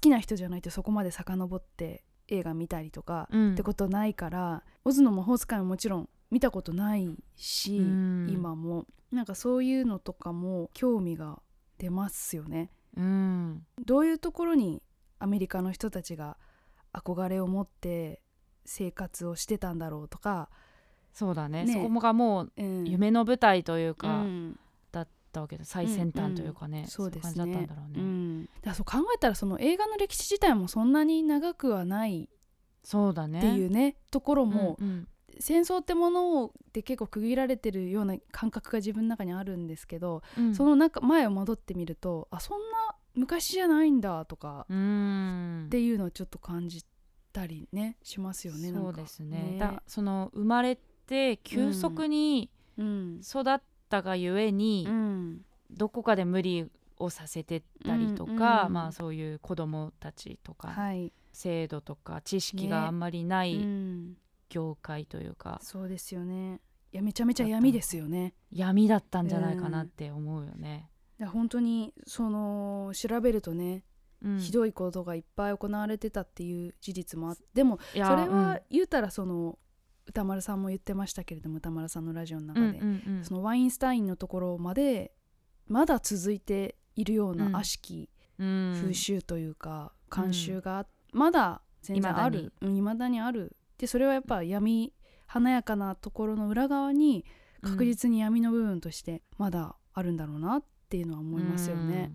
[0.00, 3.52] きな人じゃないとそこまで遡って映画見たりとか、うん。
[3.52, 8.26] ってことないから「オズの魔法使い」ももちろん見たことないし、うん。
[8.28, 8.86] 今も。
[9.12, 11.40] なんかそういうのとかも興味が
[11.78, 12.72] 出ますよね。
[12.96, 13.64] うん。
[13.84, 14.82] どういうところに
[15.20, 16.36] アメリカの人たちが
[16.92, 18.23] 憧れを持って
[18.64, 20.48] 生活をしてたんだろうとか、
[21.12, 21.64] そうだね。
[21.64, 21.72] ね。
[21.72, 22.84] そこがもううん。
[22.84, 24.58] 夢の舞台といううか、ん。
[24.90, 27.44] だったわけで最先端というかね、んそうですね。
[27.50, 32.28] いう感じだったんだろうね、うん、だそう考えたらその映画の歴史自体もそんなに長くはない
[32.82, 33.38] そうだね。
[33.38, 35.08] っていうねところも、うんうん。
[35.40, 40.54] 戦争ってものをで結構区切られてるような感覚が自分の中にあるんですけど、うん。
[40.54, 45.64] その中前を戻ってみるとあそんな昔じゃないんだとかうん。
[45.66, 46.84] っていうのをちょっと感じ
[47.34, 49.56] たりねしますよねそうですね。
[49.58, 53.20] だその生まれて急速にうん。
[53.22, 55.44] 育ったがゆえに、うん。
[55.70, 62.70] どこかで無理をさせてったりとか、うんうんまあそういう子供たちとか、はい、制度とか知識ね。
[62.70, 64.16] があんまりなういん、
[64.48, 66.60] 業界というか、そうですよね。
[66.92, 68.34] いやめちゃめちゃ闇ですよね。
[68.52, 70.88] 闇だったんじゃないかなって思うよね。
[71.18, 73.82] だから本当にその調べるとね、
[74.24, 74.38] うん。
[74.38, 79.58] ひどいことがいっぱい行われてたっていう事実もあってでもそれは言うたらその
[80.06, 83.24] 歌丸さんも言ってましたけれども歌丸さんのラジオの中で、うんうんうん。
[83.24, 85.12] そのワインスタインのところまで
[85.66, 87.38] まだ続いているよううん。
[87.38, 88.08] な悪しき
[88.38, 88.78] うん。
[88.80, 93.56] 風習というか、慣習がまだ全然あるいまだにある。
[93.78, 94.92] でそれはやっぱ闇
[95.26, 97.24] 華やかなところの裏側に
[97.62, 102.12] 確実に闇の部分としてまだあるんだろうなっていうのは思いますよね。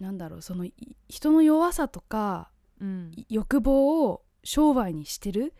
[0.00, 0.74] なんだろうそのい
[1.08, 3.12] 人の弱さとかうん。
[3.28, 5.52] 欲望を商売にしてる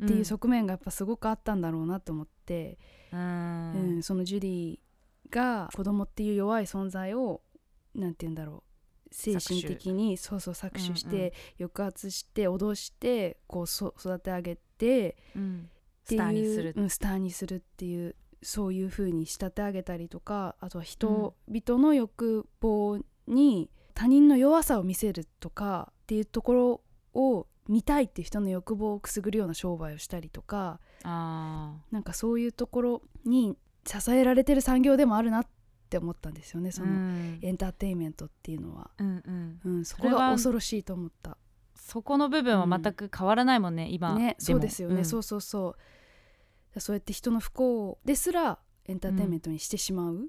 [0.00, 0.06] うん。
[0.06, 2.78] っていう側面がやっぱすごくあったんだろうなと思って、
[3.12, 4.78] ううんんそのジュディ
[5.30, 7.42] が子供っていう弱い存在を
[7.94, 8.64] なんて言うんだろ
[9.10, 11.70] う精神的にそうそう搾取して、うんうん。
[11.70, 15.68] 抑圧して脅してこうそ育て上げてうん。
[16.04, 16.74] スターにする。
[16.76, 26.80] うん、スターにするっていうそういう風に仕立て上げたりとかあとは人々の欲望に他人の弱さを見せるとかっていうところ
[27.14, 35.46] を見たいっていう人の欲望をくすぐるような商売をしたりとかあなんかそういうところに支えられてる産業でもあるなっ
[35.90, 39.60] て思ったんですよねーそのうんエンターテインメントっていうのは、うんうん。
[39.64, 41.36] うん、そこが恐ろしいと思った。
[41.74, 45.04] そこの部分は全く変わらないもんね、今ねそうもですよね、ん。
[45.04, 45.76] そうそうそ
[46.74, 46.80] う。
[46.80, 50.28] そうやって人の不幸ですらエンターテインメントにしてしまう、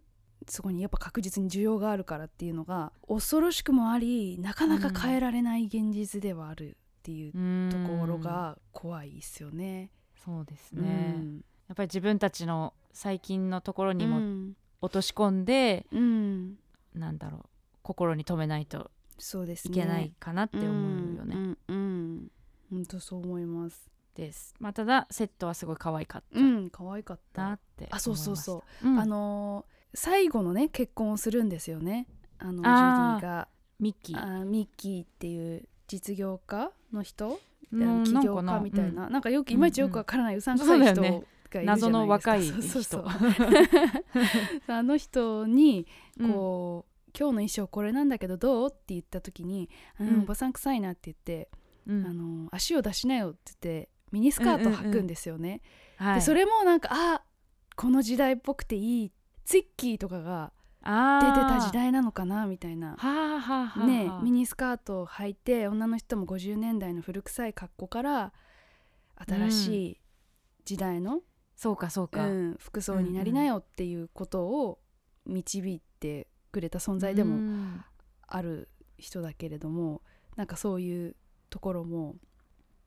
[0.49, 9.89] そこにやっぱ確実に需要があるからっていうのが恐ろしくもありなかなか変えられない現実ではあるっていううんところが怖いですよね。
[10.23, 11.45] そうですね、うん。
[11.67, 14.55] やっぱり自分たちの最近のところにもうん。
[14.81, 16.55] 落とし込んで、うん。
[16.93, 17.49] なんだろう
[17.81, 22.31] 心に留めないといけないかなって思うよね、うんうんうん。
[22.69, 23.89] 本当そう思います。
[24.15, 27.43] です、まあ、ただセットはすごい可愛かったうん可愛かった。
[27.49, 28.99] なってあそうそうそうう、うん。
[28.99, 32.07] あのー最後のね結婚をするんですよね。
[32.39, 33.47] あのジュディが。
[33.79, 34.17] ミッキー。
[34.17, 37.39] あーミッキーっていう実業家の人、
[37.71, 39.11] うん起業家みたいな、うん。
[39.11, 40.59] なんかよくいまいちよくわからない、うさん。
[40.59, 41.61] くさい人がいるじゃないですか。
[41.63, 43.05] 謎の若い人そう そう。
[44.67, 45.87] あの人に
[46.19, 48.69] こう、今日の衣装これなんだけどどう？
[48.69, 50.19] って言った時に「うん、うん。
[50.21, 51.49] おばさん臭いな」って言って、
[51.85, 55.61] うん、あの「足を出しなよ」って言ってミニスカートを履くんですよね。
[55.97, 57.23] はい、でそれもなんかあ
[57.75, 59.11] この時代っぽくていい
[59.45, 60.51] ツイッキーとかが
[60.81, 62.95] 出てた時代なのかなみたいな。
[62.97, 68.33] はあはあはあねミニスカートを履いて女の人も50年代の古臭い格好から
[69.15, 70.01] 新しい
[70.65, 71.21] 時代の、
[71.55, 74.79] そうかそうか、うん服装になりなよっていうことを
[75.25, 77.85] 導いてくれた存在でうもん。
[78.27, 80.01] ある人だけれども
[80.35, 81.15] なんかそういう
[81.49, 82.15] ところも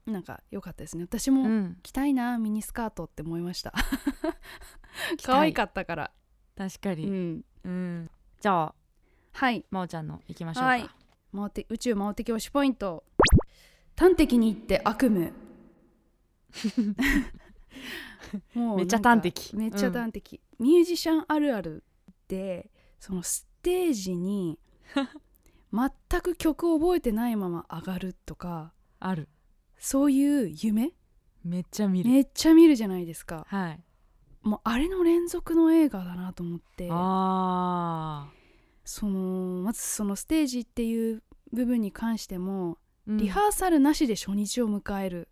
[0.06, 1.04] なんか良かったですね。
[1.04, 1.78] 私もうん。
[1.82, 3.72] 着たいなミニスカートって思いました。
[5.24, 6.10] 可愛かったから、
[6.56, 8.10] 確かに、うん、うん。
[8.40, 8.74] じゃあ
[9.32, 9.64] はい。
[9.70, 10.88] 真央ちゃんの行きましょうか、はい。
[11.34, 13.04] 回って宇宙回ってき推しポイント。
[13.96, 15.32] 端的に言って悪夢。
[18.54, 19.54] もうめっちゃ端的。
[19.54, 21.84] めっちゃ端的、ミュージシャンあるある
[22.28, 24.58] でそのステージに
[25.72, 29.28] 全く曲を覚えてないまま上がるとかある。
[29.78, 30.94] そういう夢？
[31.44, 32.08] めっちゃ見る。
[32.08, 33.44] めっちゃ見るじゃないですか。
[33.48, 33.82] はい
[34.46, 36.88] もうあれの連続の映画だなと思って。
[36.90, 38.28] あ
[38.84, 43.16] そのまずそのステージっていう部分に関しても、ー、うん。
[43.18, 45.28] リハーサルなしで初日を迎える。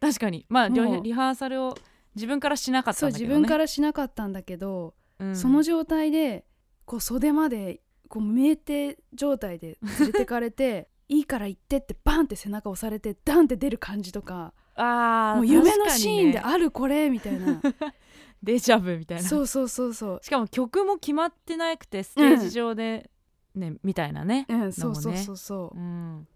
[0.00, 0.46] 確かに。
[0.48, 1.76] まあリハーサルを
[2.14, 3.34] 自分からしなかったんだけどね。
[3.34, 5.36] 自分からしなかったんだけど、うん。
[5.36, 6.46] その状態で
[6.86, 17.60] こう袖までこう酩酊状態で連れてかれて いいから行ってってバンって背中押されてダンって出る感じとかあーもう夢のシーンでねあるこれみたいな
[18.42, 19.28] デジャブみたいな。
[19.28, 20.20] そうそうそうそう。
[20.22, 23.10] しかも曲も決まってなくてステージ上で、
[23.54, 24.72] ねみたいなね、うん。
[24.72, 25.78] そうそうそうそう。
[25.78, 26.28] うん、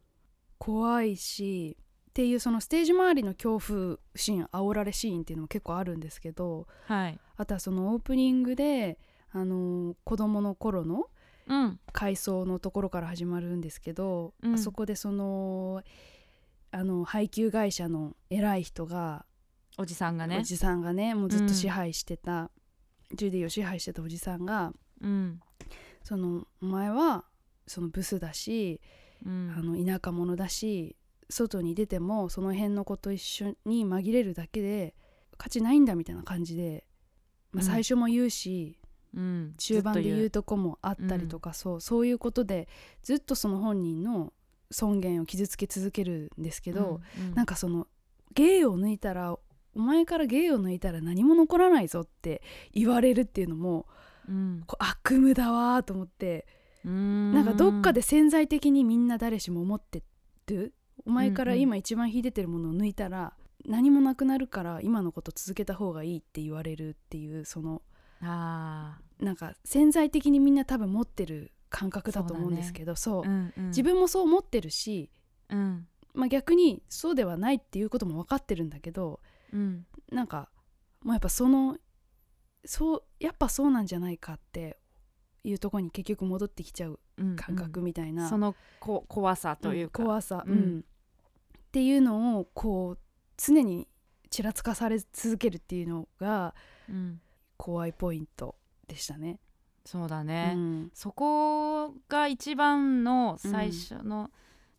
[0.59, 1.77] 怖いし
[2.11, 8.99] っていうそのステージ周りの恐怖シーン煽られシーンっていうのも結構あるんですけどはい、あとはそのオープニングで、
[9.31, 11.07] あのー子供の頃の
[11.49, 11.81] うん。
[11.93, 14.55] 回想のところから始まるんですけど、うん。
[14.55, 15.83] あそこでその
[16.71, 19.27] あの配給会社の偉い人が、
[19.79, 20.39] おじさんがね。
[20.39, 22.51] おじさんがねもうずっと支配してた、
[23.15, 25.41] ジュディを支配してたおじさんがうん。
[26.05, 27.25] そのお前は
[27.67, 28.81] そのブスだし、
[29.25, 29.55] うん。
[29.57, 30.97] あの田舎者だし
[31.29, 34.95] 外に出てもその辺の子と一緒に紛れるだけで
[35.39, 36.85] 価値ないんだみたいな感じで、
[37.53, 37.69] まあ、うん。
[37.69, 38.79] 最初も言うし、
[39.15, 39.55] うん。
[39.59, 42.69] 中盤で言うとこもあったりとか、そうそういうことで
[43.03, 44.33] ずっとその本人の
[44.71, 47.35] 尊厳を傷つけ続けるんですけとど、言ううん。
[47.35, 47.87] なんかその
[48.35, 49.39] 芸を抜いたら
[49.75, 53.87] お前から芸を抜いたら何も残らないぞって言われるっていうのも
[54.29, 54.63] うん。
[54.67, 56.47] こう悪夢だわーと思って、
[56.85, 57.33] うん。
[57.33, 60.03] なんかどっかで潜在的にみんな誰しも思って
[60.47, 60.75] る？
[61.05, 63.33] お前から今一番秀でてるものを抜いたら
[63.65, 67.83] 何もなくなるから今のこと続けた方がいいって言われるっていうその
[68.21, 73.23] あなんか潜在的にみんな多分持ってる感覚だと思うんですけどそう。
[73.23, 73.67] ーうんうん。
[73.69, 75.11] 自分もそう思ってるし、
[75.49, 75.89] うん。
[76.15, 79.21] まあ、逆にそうではないっていうことも分かってるんだけど
[79.53, 79.87] うん。
[80.11, 80.49] なんか
[81.03, 81.77] もうやっぱその
[82.65, 84.79] そうやっぱそうなんじゃないかって
[85.45, 90.53] いうところに結局戻ってきちゃううん感覚みたいな、そのこ怖さというか、ん怖さ、うん。
[90.53, 90.79] うん。
[90.81, 92.99] っていうのをこう
[93.37, 93.89] 常に
[94.31, 96.55] ちらつかされ続けるっていうのが
[96.89, 97.21] うん。
[97.57, 98.57] 怖いポイント
[98.89, 99.39] でしたね。
[99.85, 100.91] そうだね、うん。
[100.95, 104.31] そこが一番の最初の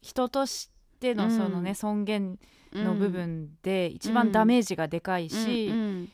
[0.01, 0.73] 人として
[1.13, 1.75] のそのね、うん。
[1.75, 2.39] 尊厳
[2.73, 6.09] の部分で一番ダメージがでかいし、うん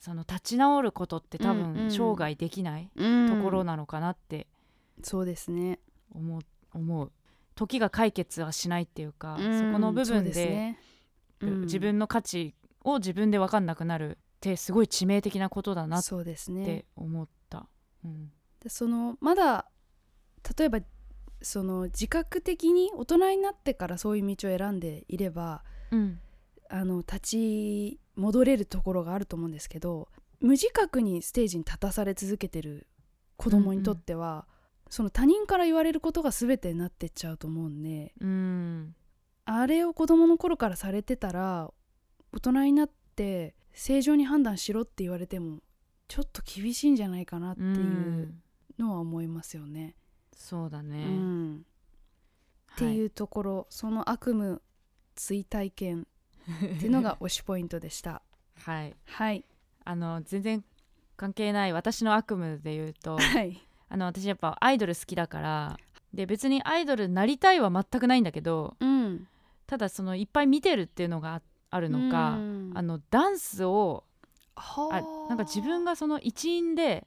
[0.00, 1.74] その立ち直ることって多うんうん。
[1.74, 4.46] 分生涯できないところなのかなって
[5.02, 5.80] そうですね。
[6.12, 6.40] 思う,、
[6.72, 7.12] 思う。
[7.54, 9.58] 時が解決はしないっていうか、うん。
[9.58, 10.78] そこの部そう分でね。
[11.40, 11.60] うん。
[11.62, 12.54] 自分の価値
[12.84, 17.66] を自分で分かんなくなるってすごい致命的なことだなって思った。
[18.04, 18.30] うん。
[18.60, 19.66] でそのまだ
[20.56, 20.80] 例えば
[21.42, 26.20] その自覚的に大人になってからそういう道を選んでいればうん。
[26.70, 30.08] あの立ち戻れるところがあると思うんですけど
[30.40, 32.86] 無自覚にステージに立たされ続けてる
[33.38, 34.46] 子供にとっては、
[34.90, 38.94] その他人から言われることが全てになってっちゃうと思うんでうん。
[39.44, 41.72] あれを子供の頃からされてたら
[42.32, 45.60] 大人になって正常に判断しろって言われても
[46.08, 48.42] ちょっと厳しいんじゃないかなってういうん。
[48.78, 49.96] のは思いますよね。
[50.38, 51.66] そうだね、うん。
[52.74, 54.58] っていううところその悪夢
[55.16, 56.06] 追体験
[56.76, 58.22] っていうのが 推しポイントでした。
[58.54, 58.96] はい。
[59.04, 59.44] はい。
[59.84, 60.64] あの全然
[61.16, 63.60] 関係ない私の悪夢で言うとはい。
[63.88, 65.76] あの私やっぱアイドル好きだから
[66.14, 69.26] で別にアイドルになりたいは全くないんだけどうん。
[69.66, 72.72] ただそのいっぱい見てるっていうのがああるのか、うん。
[72.74, 74.04] あのダンスを
[74.54, 75.28] はあ。
[75.28, 77.06] なんか自分がその一員で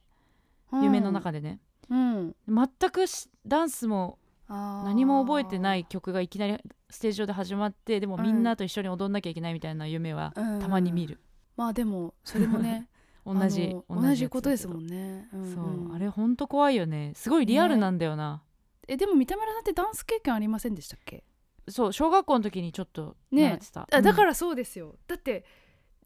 [0.72, 1.60] 夢の中でね、
[1.92, 2.36] うん。
[2.48, 4.18] 全くしダンスも
[4.48, 6.58] 何何も覚えてない曲がいきなり
[6.90, 11.20] ステージ上で始まってでもみんなと一緒に踊んなきゃいけないみたいな夢はたまに見る、
[11.56, 12.90] まあでもそれもね
[13.26, 15.54] 同じ同じことですもんね、うんうん。
[15.54, 17.14] そうあれほんと怖いよね。
[17.16, 18.42] すごいリアルなんだよな、
[18.88, 21.24] えでも三田村さんってダンス経験ありませんでしたっけ？
[21.70, 25.46] そう小学校の時にちょっとね習ってた、あだからそうですよ、だって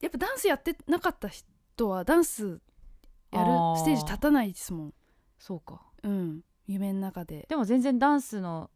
[0.01, 2.61] やっぱダンスやってなかった人はダンス
[3.31, 4.93] やるステージ立たないですもん
[5.45, 5.79] そうか。
[6.01, 6.41] うん。
[6.65, 7.45] 夢の中で。
[7.47, 8.71] でも全然ダンスの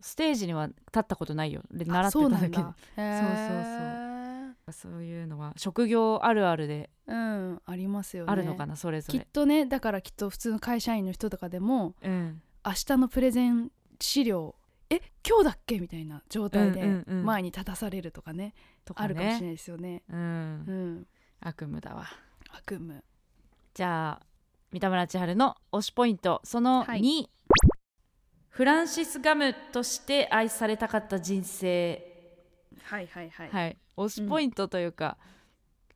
[0.00, 1.62] ステージには立ったことないよ。
[1.70, 2.56] で習ってそうただけで。
[2.56, 4.54] なんだ。
[4.72, 6.90] そうそういうのは職業あるあるで。
[7.06, 8.32] ううんありますよね。
[8.32, 12.42] あるのかな、それぞきっれとねだからきっと普通の会社員の人とかでもうん。
[12.66, 14.56] 明日のプレゼン資料
[14.90, 17.24] え今日だっけみたいな状態でうんうんうん。
[17.24, 18.54] 前に立たされるとかね、
[18.84, 20.02] とかあるかもしれねないですよね。
[20.08, 20.18] うん。
[20.18, 20.22] う
[20.72, 21.06] ん。
[21.38, 22.06] 悪夢だわ。
[22.50, 23.04] 悪夢。
[23.74, 24.29] じゃあ
[24.72, 26.40] 三田村千春の推しポイント。
[26.44, 27.30] その2、はい。
[28.50, 32.06] フランシス・ガムとして愛されたかった人生。
[32.82, 33.50] はいはいはい。
[33.50, 33.78] はい。
[33.96, 35.18] 推しポイントというか、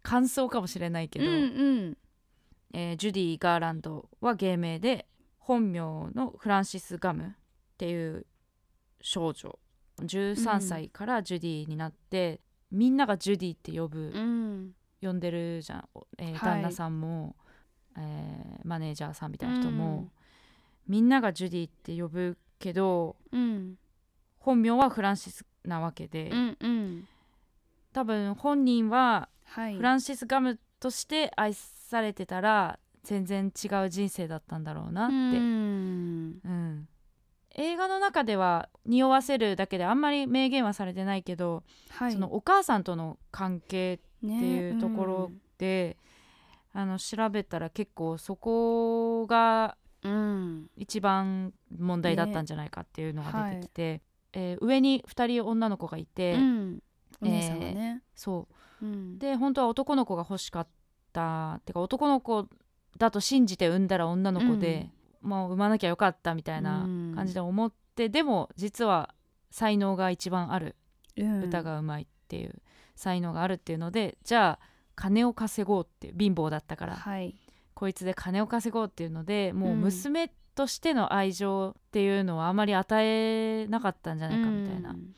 [0.02, 1.98] 感想かもしれないけど、うんうん。
[2.72, 5.06] えージュディ・ガーランドは芸名で
[5.38, 5.78] 本名
[6.12, 7.32] のフランシス・ガムっ
[7.78, 8.26] ていう
[9.00, 9.56] 少女。
[10.00, 12.40] 13歳からジュディになって、
[12.72, 14.72] みんながジュディって呼ぶ、うん。
[15.00, 16.40] 呼んでるじゃん、えーはい。
[16.40, 17.36] 旦那さんも、
[17.96, 20.10] えーマネージャーさんみたいな人も、うん。
[20.88, 23.76] みんながジュディって呼ぶけどうん
[24.38, 26.56] 本名はフランシスなわけで、うん。
[26.60, 27.08] うん
[27.92, 29.76] 多分本人ははい。
[29.76, 36.40] フランシス・ガムとして愛されてたら全然違う人生だったんだろうなって、うん。
[36.44, 36.88] うん。
[37.56, 42.12] 映画の中では匂わせるだけであんまり明言はされてないけど、はい。
[42.12, 45.96] そのお母さんとの関係ねっていうところで、
[46.74, 50.70] あの調べたら結構そこがうん。
[50.76, 54.02] 一番問題だったんじゃないかっていうのが出てきて、
[54.34, 56.82] えー上に2人女の子がいて、うん。
[57.22, 58.02] お姉さんがね。
[58.14, 58.46] そ
[58.82, 58.84] う。
[58.84, 59.18] うん。
[59.18, 60.68] で本当は男の子が欲しかっ
[61.12, 62.46] たてか男の子
[62.98, 64.90] だと信じて産んだら女の子で、
[65.22, 66.80] もう産まなきゃよかったみたいな
[67.14, 69.14] 感じで思って、でも実は
[69.50, 70.76] 才能が一番ある。
[71.16, 71.44] うん。
[71.44, 72.60] 歌がうまいっていう
[72.94, 77.34] 才能があるっていうので、じゃあ金を稼ごうって貧乏だったから、はい。
[77.74, 79.80] こいつで金を稼ごうっていうのでもううん。
[79.80, 85.14] 娘としての愛情っていうのはあまり与えなかったんじゃないかみたいな、うん。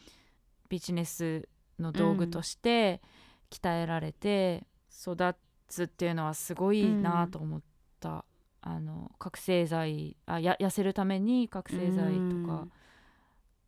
[0.68, 1.48] ビジネス
[1.78, 3.02] の道具として
[3.50, 5.36] 鍛えられて育
[5.68, 7.60] つっていうのはすごいなと思っ
[8.00, 8.24] た、
[8.62, 12.66] あの覚醒剤あや痩せるために覚醒剤とか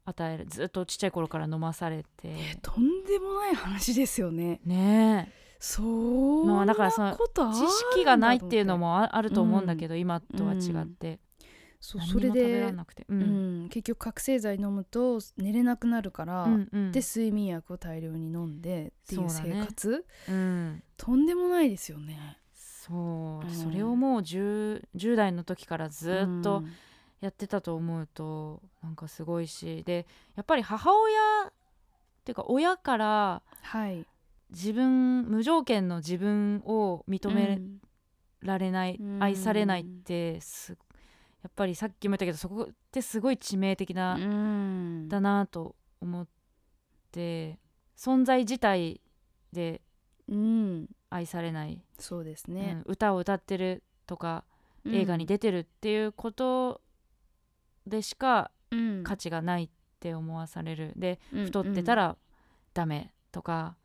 [0.07, 2.35] 与えるずっとちっちゃい頃から飲まされて。
[2.63, 4.61] とんでもない話ですよね。
[4.65, 5.83] ねそ
[6.43, 11.19] うまあだなからその知識がないっていうのもああると思うんだけど、今とは違って、
[11.81, 13.07] そう何それでにも食べられなくて。
[13.09, 13.65] ううん。
[13.65, 16.93] ん結局覚醒剤飲むと寝れなくなるから、うんうん。
[16.93, 20.83] で睡眠薬を大量に飲んでっていう生活、うん。
[20.97, 22.39] とんでもないですよね。
[22.55, 23.51] そう、うん。
[23.51, 26.73] それをもう 10, 10代の時からずっとうん。
[27.21, 29.83] やってたと思うとなんかすごいし。
[29.85, 30.07] で
[30.37, 31.53] やっぱり母親っ
[32.25, 34.07] ていうか親からはい
[34.51, 37.61] 自分無条件の自分を認め
[38.41, 39.23] られない、うん。
[39.23, 40.77] 愛されないってす
[41.43, 45.09] やっぱりさっきも言ったけどそこってすごい致命的な、うん。
[45.09, 46.27] だなと思っ
[47.13, 47.59] て
[47.97, 49.01] 存在自体
[49.53, 49.81] で
[50.29, 54.45] うん愛されない、そうですうねん、歌を歌ってるとか
[54.87, 56.83] 映画に出てるっていうこと
[57.87, 59.03] でしかうん。
[59.05, 59.69] 価値がないっ
[59.99, 60.93] て思わされる。
[60.97, 61.45] でうん。
[61.47, 62.17] 太ってたら
[62.75, 63.77] ダメとか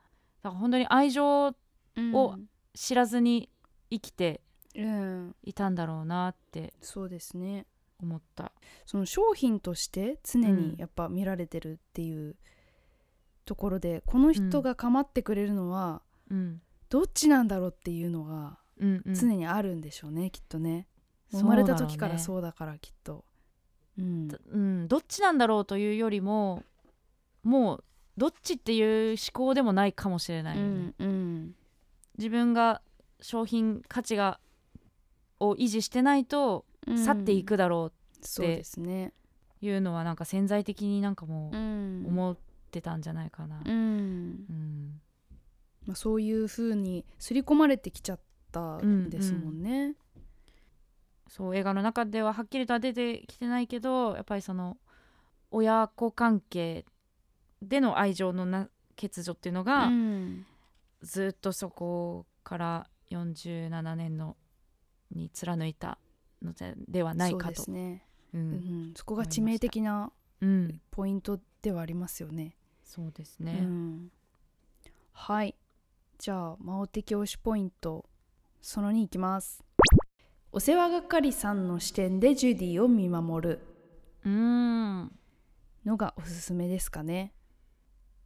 [0.43, 1.55] だから本当に愛情を
[1.95, 2.49] うん。
[2.75, 3.49] 知らずに
[3.91, 4.41] 生きて
[4.75, 5.35] うん。
[5.43, 7.65] いたんだろうなってそうですね。
[8.01, 8.51] 思った。
[8.85, 10.57] その商品として常うん。
[10.71, 12.35] にやっぱ見られてるっていう
[13.45, 16.61] ところで、この人が構ってくれるのはうん。
[16.89, 20.87] どっちなんだろうっていうのがうんうん、常にあるんでしょうね、きっとね。
[21.31, 23.23] 生まれた時からそうだからきっと。
[23.97, 24.27] うん。
[24.51, 26.63] うん、どっちなんだろうというよりも
[27.43, 27.83] もう
[28.17, 31.55] どっちっていう思考でもないかもしれなういよね、んうん
[32.17, 32.81] 自分が
[33.21, 34.39] 商品価値が
[35.39, 37.91] を維持してないとうん去っていくだろ
[38.21, 39.13] そうですね。
[39.61, 42.05] ういうのはなんか潜在的になんかもううん。
[42.07, 42.37] 思っ
[42.71, 43.61] てたんじゃないかな。
[43.65, 43.71] うん。
[43.71, 43.73] う
[44.53, 45.01] ん。
[45.85, 48.19] まあ、そういう風に刷り込まれてきちゃっ
[48.51, 49.95] たんですもんね。
[51.27, 54.77] そう映画の中でははっきりとは出てきてないけどやっぱりその
[55.49, 56.85] 親子関係
[57.63, 60.45] での愛情のな欠如っていうのが、うん
[61.01, 64.37] ずっとそこから47年の
[65.11, 65.97] に貫いた
[66.41, 68.45] のでではないそうかとですね、ううん
[68.91, 70.81] ん、そこが致命的なうん。
[70.91, 72.57] ポイントではありますよね。
[72.83, 74.11] そうですうね、ん、
[75.13, 75.55] はい。
[76.17, 78.05] じゃあ魔王的推しポイント
[78.61, 79.63] その2いきます。
[80.51, 83.59] お世話係さんの視点でジュディを見守る。
[84.25, 85.11] うん。
[85.85, 87.33] のがおすすめですかね。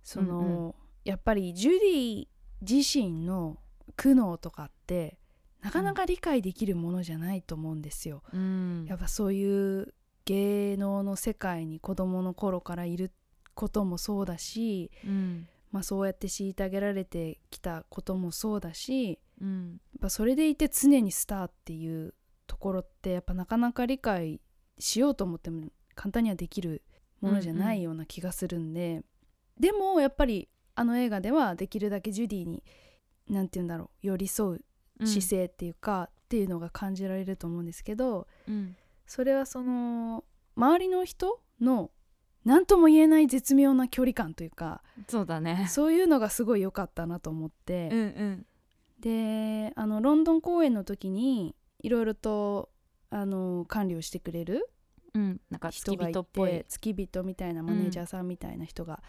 [0.08, 0.70] その、うん。
[0.70, 2.28] うやっぱりジュディ
[2.62, 3.58] 自身の
[3.98, 5.18] 苦悩とかって
[5.62, 8.24] なかなか理解できるものじゃないと思うんですよ。
[8.34, 8.86] うん。
[8.88, 9.94] やっぱそういう
[10.24, 13.12] 芸能の世界に子供の頃からいる
[13.54, 15.48] こともそうだし、うん。
[15.72, 19.82] まあ、そうやって虐げられてきたこともそうだしやうん。
[19.98, 22.14] っぱそれでいて常にスターっていう
[22.48, 24.40] ところってやっぱなかなか理解
[24.80, 26.82] しようと思っても簡単にはできる
[27.20, 29.04] ものじゃないような気がするんで、
[29.60, 32.64] でもやっぱりあの映画ではできるだけジュディに
[33.30, 38.76] 何て言うんだろう寄り添う姿勢っていうか、っていうのが感じられると思うんですけどうん。
[39.06, 40.26] それはその
[40.58, 41.92] 周りの人の
[42.44, 45.68] 何とも言えない絶妙な距離感というかそうだね。
[45.70, 48.46] そういうのがすごい良かったなと思って、うんうん。
[49.00, 52.70] であのロンドン公演の時にいろいろと
[53.10, 54.70] あの管理をしてくれる
[55.14, 55.40] うん。
[55.50, 56.12] なんか付き人がい。
[56.12, 59.02] 人っぽいて付き人みたいなマネージャーさんみたいな人が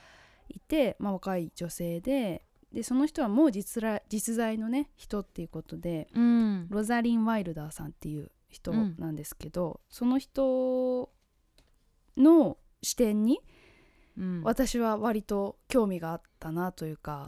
[0.48, 6.66] いて、まあ、若い女性ででその人はもう実ら実在のね人っていうことでうん。
[6.68, 11.10] ロザリン・ワイルダーさんっていう人なんですけど、その人
[12.16, 13.40] の視点に
[14.18, 14.42] うん。
[14.42, 17.24] 私は割と興味があったなというか、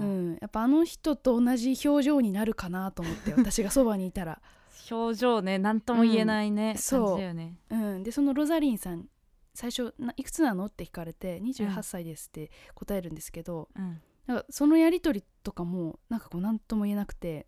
[0.00, 4.40] うん、やっぱあの人と同じ表情になるかなと思って 私がそばにいたら、
[4.90, 7.00] 表情ね何とも言えないね、んそう。
[7.08, 7.58] 感じだよね。
[7.70, 9.06] うん、でそのロザリンさん
[9.58, 10.66] 最初ないくつなの？
[10.66, 14.00] って聞かれて28歳ですって答えるんですけど、うん。
[14.28, 17.46] なんかそのやり取りとかもなんかこう何とも言えなくて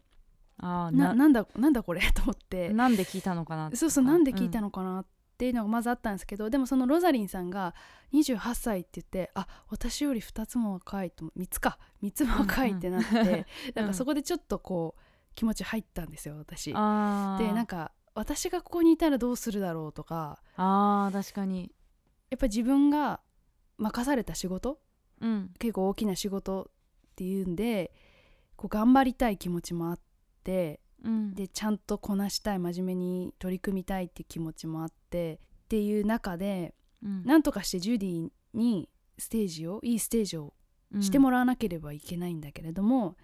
[0.58, 2.00] なあーななんだなんだこれ？
[2.12, 2.70] と思って。
[2.70, 3.70] なんで聞いたのかな？
[3.74, 5.06] そうそうなんで聞いたの、のかなっ
[5.38, 7.74] ていうのがまずあったんですけど、でもそのロザリンさんが
[8.12, 11.78] 28歳って言ってあ私より2つも若いと3つか。
[12.02, 13.46] 3つも若いってなって、
[13.76, 15.00] なんかそこでちょっとこう
[15.36, 16.72] 気持ち入ったんですよ私。
[16.72, 20.42] でなんか私がここにいたらどうするだろうとか。
[20.56, 21.72] あー確かに
[22.30, 23.20] やっぱ自分が
[23.78, 24.78] 任された仕事
[25.20, 25.50] うん。
[25.58, 26.70] 結構大きな仕事
[27.10, 27.92] っていうんで
[28.56, 29.98] こう頑張りたい気持ちもあっ
[30.44, 31.34] てうん。
[31.34, 37.24] でちゃんとこなしたい真面目に取り組みたいっていう気持ちもあってっていう中でうん。
[37.24, 40.54] なんとかしてジュディにステージをいいステージを
[40.92, 41.02] うん。
[41.02, 43.16] してもらわなければいけないんだけれども、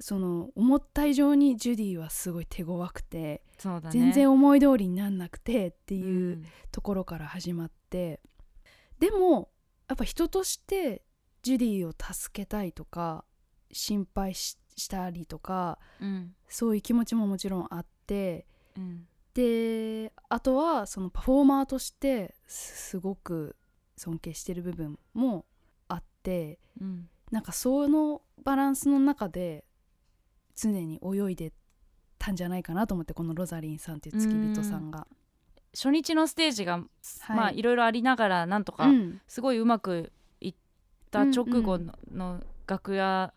[0.00, 3.80] その思った以上にジュディはすごい手強くて、ね。
[3.90, 6.44] 全然思い通りになんなくてっていううん。
[6.70, 8.20] ところから始まって。
[8.98, 9.50] でも
[9.88, 11.02] やっぱ人として
[11.42, 13.24] ジュディを助けたいとか
[13.72, 16.34] 心配ししたりとかうん。
[16.48, 18.46] そういう気持ちももちろんあって。
[18.76, 19.06] うん。
[19.34, 23.56] であとはそのパフォーマーとしてすすごく
[23.96, 25.44] 尊敬してる部分も
[25.88, 26.58] あって。
[26.80, 27.08] うん。
[27.30, 29.64] なんかそのバランスの中で
[30.56, 31.52] 常に泳いで
[32.18, 35.06] たんじゃないかなと思ってこのロザリンさんっていう付き人さんが。
[35.74, 40.54] 初日のステージが、はいまあいろいろありながらなんとかうんすごいうまくいっ
[41.10, 43.34] た直後うんの,、の楽屋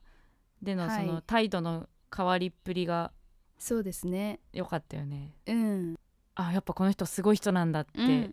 [0.61, 3.11] でのはいその態度の変わりっぷりが
[3.59, 4.39] そうですね。
[4.53, 5.33] 良かったよね。
[5.47, 5.95] うん。
[6.35, 8.31] あやっぱこの人すごい人なんだって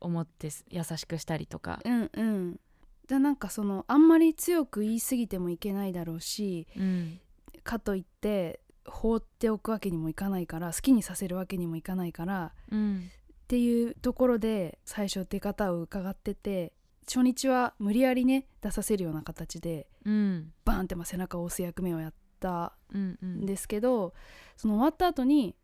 [0.00, 1.80] 思ってす優しくしたりとか。
[1.84, 2.60] うんうん。
[3.08, 7.20] でなんかそのあんまり強く言い過ぎてもいけないだろうしうん
[7.60, 13.10] かといって放っておくわけにもいかないから好きにさせるわけにもいかないからうん
[13.44, 16.72] っていうところで最初出方を伺ってて
[17.06, 24.14] 初日は無理やりね出させるような形でうんバーンってまあ背中を押す役目をやったうんうんんですけど
[24.56, 25.54] その終わった後に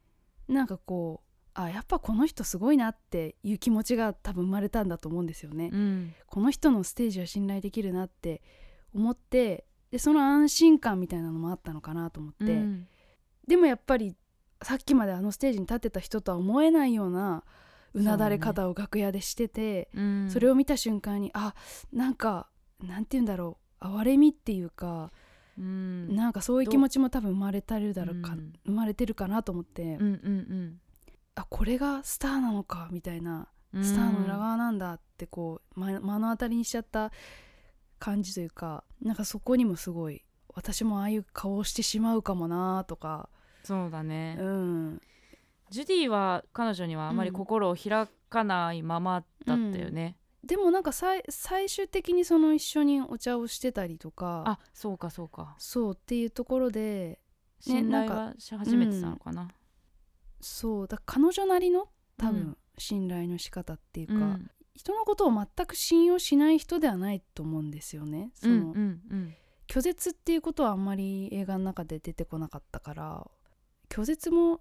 [0.49, 5.71] なんかこうあやっぱこの人すごいなっていう気持ちが多分生まれたんだと思うんですよね。
[5.73, 8.43] うんこの人のステージは信頼できるなって
[8.95, 12.87] 思ってでその安心感みたいなのもあったのかなと思って、うん。
[13.47, 14.17] でもやっぱり
[14.63, 17.45] さっきまであのステージに立ってた人とは思えないような
[17.95, 20.31] うなだれ方を楽屋でしててうん。
[20.31, 21.55] そ,、れを見た瞬間にあ
[21.93, 22.49] なんか
[22.83, 25.13] なんて言うんだろう哀れみっていうか、
[25.59, 26.15] うん。
[26.15, 28.53] なんかそういう気持ちも多分生まれたるだろうか、うん。
[28.67, 30.81] 生まれてるかなと思って、うんうん。
[31.35, 33.49] あこれがスターなのかみたいな。
[33.73, 33.85] うん。
[33.85, 37.13] スターの裏側なんだってこう、ま目の当たりにしちゃった
[37.99, 40.23] 感じというかなんかそこにもすごい
[40.55, 43.29] 私もああいう顔をしてしまうかもなとか、
[43.63, 45.03] そうだね、うん、
[45.71, 54.45] ジュディは彼女にはあまり心を開かないままだったよね、でもなんかさい最終的にその一緒にお茶をしてたりとか。
[54.47, 55.57] あそうかそうか。
[55.59, 57.19] そうっていうところで
[57.61, 59.49] 信頼はし始めてたのかな、
[60.41, 62.57] そうだ彼女なりの多分、うん。
[62.79, 68.31] 信頼の仕方っていうか、うん人のことを全く信用しない人ではないと思うんですよね。
[68.35, 69.35] その、うんうんうん。
[69.67, 73.27] 拒絶っていうことはあんまり映画の中で出てこなかったから
[73.89, 74.61] 拒絶も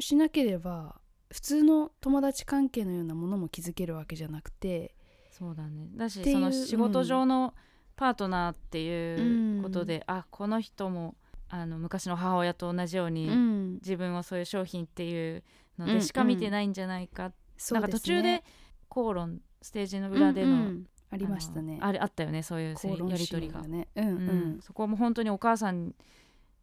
[0.00, 1.00] しなければ
[1.30, 4.96] 普通の友達関係のようなものも築けるわけじゃなくて
[5.30, 5.88] そうだね。
[5.94, 7.54] だしその仕事上の
[7.96, 11.16] パートナーっていうことで、あこの人も
[11.48, 13.74] あの昔の母親と同じように、うん。
[13.74, 15.44] 自分をそういう商品っていう
[15.78, 15.98] のうんうん。
[15.98, 18.42] でしか見てないんじゃないか、そうなんか途中で
[18.88, 20.58] 口論ステージの裏での、うん。
[20.58, 21.78] うんありましたね。
[21.82, 22.76] あれあったよねそういう
[23.08, 23.62] やり取りが。
[23.62, 23.88] ね。
[23.96, 24.18] うんううん。
[24.58, 25.92] ん、そこはもう本当にお母さん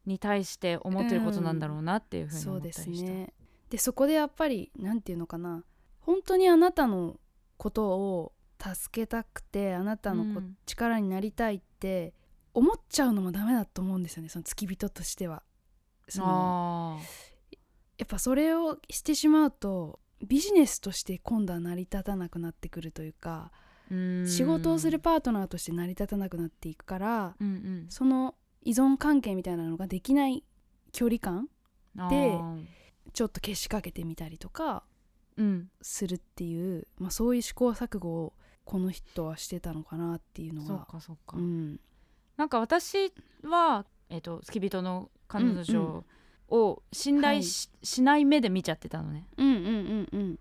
[0.05, 3.33] に対して思ってることなんだろうなっていうふうにそうで思ったりした、すね。
[3.69, 5.63] でそこでやっぱりなんていうのかな。
[5.99, 7.19] 本当にあなたの
[7.57, 10.57] ことを助けたくてあなたのこ、うん。
[10.65, 12.13] 力になりたいって
[12.53, 15.43] 思っちゃうのもダメだと思うんですよねその付き人としては。
[16.07, 17.03] そのあ
[17.97, 23.51] やっぱそれをしてしまうとビジネスとして今度は成り立たなくなってくるというか、
[24.25, 27.85] 仕事をするパートナーとして成り立たなくなっていくからうんうん。
[27.89, 30.43] その依存関係みたいなのができない
[30.91, 31.47] 距離感
[31.97, 32.65] あでー
[33.13, 34.83] ちょっとけしかけてみたりとか
[35.37, 35.69] うん。
[35.81, 38.33] するっていう、まあ、そういう試行錯誤を
[38.65, 41.79] この人はしてたのかなっていうのそうはかそうか、うん。
[42.35, 43.13] なんか私
[43.43, 46.03] は、えっと付き人の彼うんう女
[46.49, 50.39] を信頼し,、しない目で見ちゃってたのね、うんうんうんうん。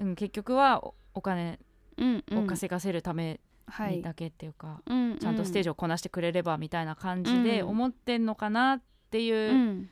[0.00, 1.58] うん、結局はおお金
[1.96, 2.38] うんうん。
[2.38, 3.96] を稼がせるためはい。
[3.96, 9.88] にだけっていうか、うんちゃんとステージをこなしてくれればみたいな感じでうん思ってんのかなっていうう、ん。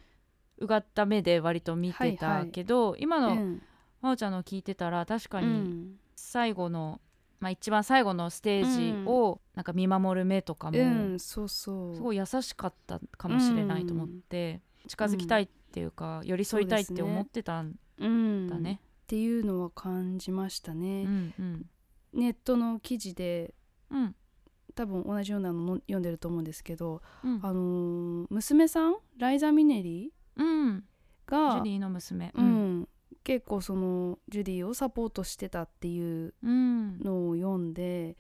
[0.59, 3.63] うがった目で割と見てたけど、今のうん。
[4.03, 5.97] 真央ちゃんの聞いてたら確かうにん。
[6.17, 7.01] 最後の、
[7.41, 10.83] まあ、一番最後のステージをなんか見守る目とかも、う
[11.15, 11.95] んそうそう。
[11.95, 18.81] すごい優しかったかもしれないと思って、近づきたいっていうか、寄り添いたいって思ってたんうんだね。
[18.83, 21.67] っていうのは感じましたうね、んうん。
[22.15, 23.55] ネットの記事で
[23.91, 24.15] うん。
[24.75, 27.41] 多分同じようなのの読んでると思うんですけど、うん。
[27.43, 28.97] あのー娘さん？
[29.19, 30.85] ライザ・ミネリうん、ジ
[31.27, 32.33] がュディの娘。
[32.35, 32.89] うん。
[33.23, 36.99] 結構そのジュディをサポートしてたっていううん。
[37.01, 38.17] のを読んで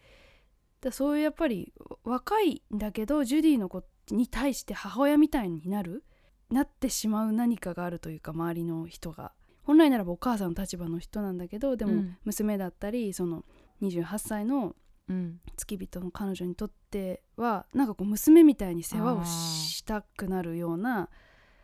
[0.82, 1.72] でそういうやっぱり
[2.04, 6.04] 若いんだけどジュディの子に対して母親みたいになる
[6.52, 9.32] なってしまう何かがあるというか周りの人が。
[9.64, 12.16] 本来ならばお母さんの立場の人なんだけどでもうん。
[12.24, 13.44] 娘だったりその
[13.80, 14.74] 28歳の
[15.08, 15.40] うん。
[15.56, 21.08] 付き人の彼女にとってはなんかこう娘みたいに世話をしたくなるような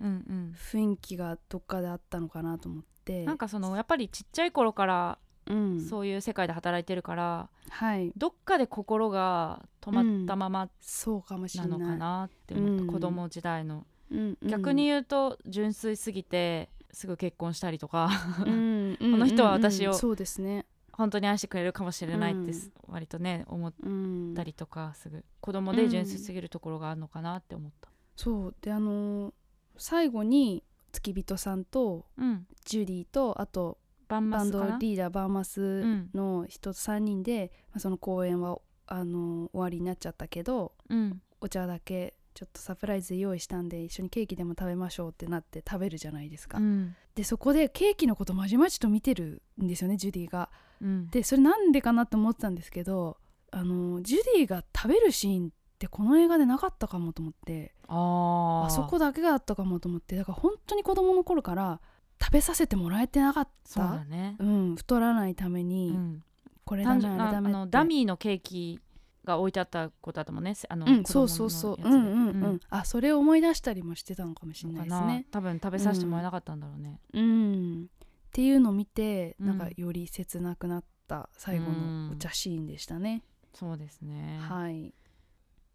[0.00, 3.20] うん雰囲気がどっかであったのかなと思って。
[3.20, 5.18] うん、なんかそのやっぱりちっちゃい頃から
[5.48, 5.80] うん。
[5.80, 8.12] そういう世界で働いてるから、はい。
[8.16, 12.86] どっかで心が止まったままそうかもしれなないのかなって思った、うん。
[12.88, 14.48] 子供時代の、うんうん。
[14.48, 18.10] 逆に言うと純粋すぎてすぐ結婚したりとか。
[18.44, 20.66] うんこの人は私をそうですね。
[20.92, 22.72] 本当に愛してくれるかもしれないってうん。
[22.88, 25.24] 割とね思っうんたりとかすぐ。
[25.40, 27.88] 子供で純粋すぎるところがあるのかなって思った。
[28.16, 28.54] そう。
[28.60, 29.32] であのー
[29.80, 33.78] 最後に付き人さんとうん、ジュディとあと
[34.08, 35.84] バンドリーダーバーマス
[36.14, 41.22] の人3人で、まあ、その公演はあのー終わりになっちゃったけどうん。
[41.40, 46.94] お茶だけちょっとサプライズで用意したんで一緒にケーキでも食べましょうってなって食べるじゃないですか、うん。
[47.16, 50.48] でそこでケーキのことまじまじと見てるんですよねジュディが。
[50.80, 51.10] うん。
[51.10, 53.16] でそれなんでかなって思ってたんですけど
[53.50, 57.74] あのジュディが食べるシーンってこの映画でなかったかもと思って。
[57.88, 60.14] ああそこだけがあったかもと思って。
[60.14, 61.80] だから本当に子供の頃から
[62.22, 66.22] 食べさせてもらえてなかっそうね、うん、太らないために、うん、
[66.64, 68.80] これダメダメダミーのケーキ
[69.28, 70.54] が置いてあったことだったもんね。
[70.68, 71.76] あの、うん、そうそうそう。
[71.78, 72.44] やつでうんうん。
[72.44, 75.26] うん、あそれを思い出したりもしてたのかもしれないですね。
[75.30, 77.82] 多分食べさせてもらえなかったんだろうね、うん。
[77.84, 77.86] っ
[78.32, 79.46] ていうのを見てうん。
[79.46, 83.22] なんかより切なくなった最後のお茶シーンでしたね、
[83.54, 84.94] そうですね、はい。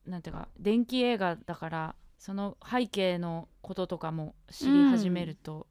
[0.06, 5.68] なんていうか電気映画だからその背景のこととかも知り始めると、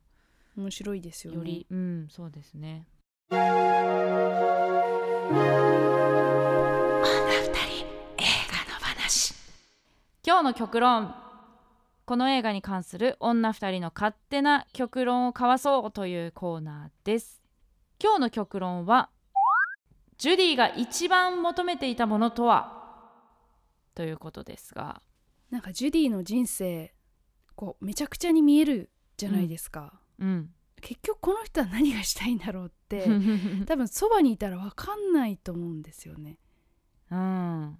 [0.56, 1.38] 面白いですよね。
[1.38, 2.86] よりうんそうですね
[10.24, 11.16] 今日の極論。
[12.04, 17.42] この映画に関する女二人の勝手な極論を交わそうというコーナーです。
[18.00, 19.10] 今日の極論は
[20.18, 22.72] ジュディが一番求めていたものとは？
[23.96, 25.02] ということですが。
[25.50, 26.94] なんかジュディの人生
[27.56, 30.50] こうめちゃくちゃに見えるじゃないですか、うん。
[30.80, 33.08] 結局この人は何がしたいんだろうって
[33.66, 36.38] 多分そばにいたら分かんないと思うんですよね。
[37.10, 37.70] うん。
[37.70, 37.78] っ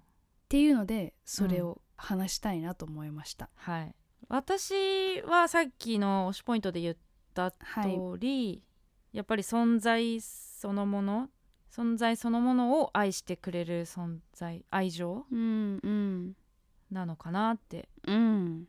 [0.49, 3.95] ていうのでそれを話したいなと思いました、はい。
[4.27, 6.97] 私はさっきの推しポイントで言っ
[7.33, 8.63] た通はいり、
[9.13, 11.29] やっぱり存在そのもの
[11.71, 16.33] 存在そのものを愛してくれる存在愛情うんうん。
[16.91, 18.67] なのかなって、うん。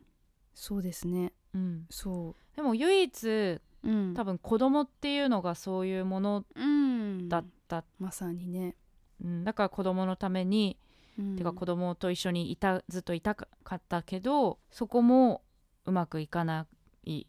[0.53, 1.33] そうですね。
[1.53, 4.13] うん、そでも唯一ううん。
[4.15, 8.75] 多分子供っていうのがそういうものうんだった、まさにね、
[9.23, 10.77] うん、だから子供のために、
[11.17, 11.35] うん。
[11.35, 15.43] てか子供と一緒にいたずっといたかったけどそこも
[15.85, 16.67] うまくいかな
[17.05, 17.21] い。
[17.21, 17.25] っ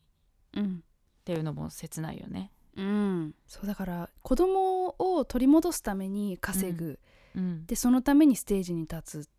[0.55, 0.82] うん。
[1.24, 2.53] ていうのも切ないよね。
[2.76, 7.01] うん、そうだから子供を取り戻すために稼ぐ、
[7.34, 9.30] うん、でそのためにステージに立つっ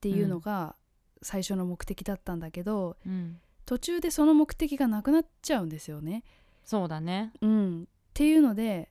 [0.00, 0.76] ていうのが
[1.22, 6.24] 最初の目的だったんだけど、うん、途中でその目的がなくなっちゃうんですよね。
[6.62, 7.32] そうだね。
[7.40, 8.90] うん、っていうので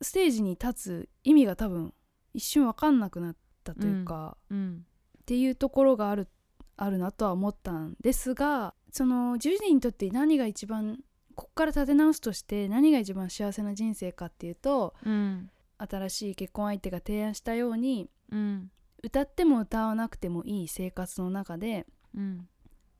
[0.00, 1.92] ステージに立つ意味が多分
[2.32, 4.86] 一瞬分かんなくなったというか、うん。
[5.22, 6.28] っていうところがある
[6.76, 10.98] あるなとは思ったんですがそのジュディにとって何が一番
[11.34, 15.50] こっから立て直すとして何が一番幸せな人生かっていうとうん。
[15.76, 18.70] 新しい結婚相手が提案したようにうん。
[19.02, 22.48] 歌っても歌わなくてもいい生活の中でうん。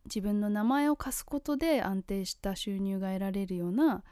[0.07, 4.05] 自分の名前を貸すことで安定した収入が得られるような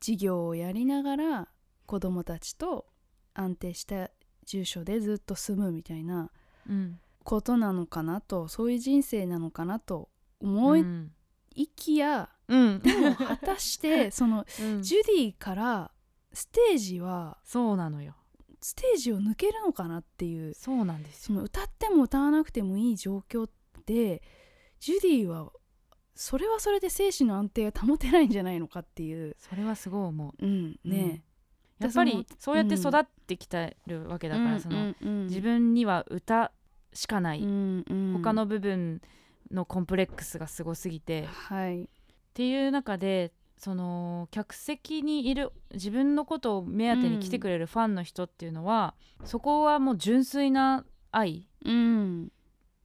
[0.00, 1.48] 事業をやりながら
[1.86, 2.86] 子供たちと
[3.34, 4.10] 安定した
[4.50, 6.30] 住所でずっと住むみたいな
[6.68, 6.98] うん。
[7.22, 10.08] ことなのかなとそういう人生なのかなと
[10.40, 11.12] 思いうん。
[11.76, 12.80] きや、うん。
[12.80, 14.82] でも果たして そのうん。
[14.82, 15.90] ジュディから
[16.32, 18.16] ステージはそうなのよ。
[18.62, 20.54] ステージを抜けるのかなっていう。
[20.54, 21.26] そうなんですよ。
[21.28, 23.48] その歌っても歌わなくてもいい状況
[23.86, 24.22] で
[24.80, 25.52] ジュディは
[26.14, 30.46] それはそれで精神の安定が保てないんじゃないのかっていう、それはすごい思う。
[30.46, 31.22] うんね
[31.80, 32.80] やっぱりそうやってうん。
[32.80, 35.26] 育ってきてるわけだから、その、うんうん。
[35.26, 36.52] 自分には歌
[36.92, 38.12] しかない、うんうん。
[38.14, 39.00] 他の部分
[39.50, 41.88] のコンプレックスがすごすぎて、っはい。
[42.34, 52.32] ていう中でその客席にいる自分のことを目当てに来てくれるファンの人っていうのは、そこはもう純粋な愛うん。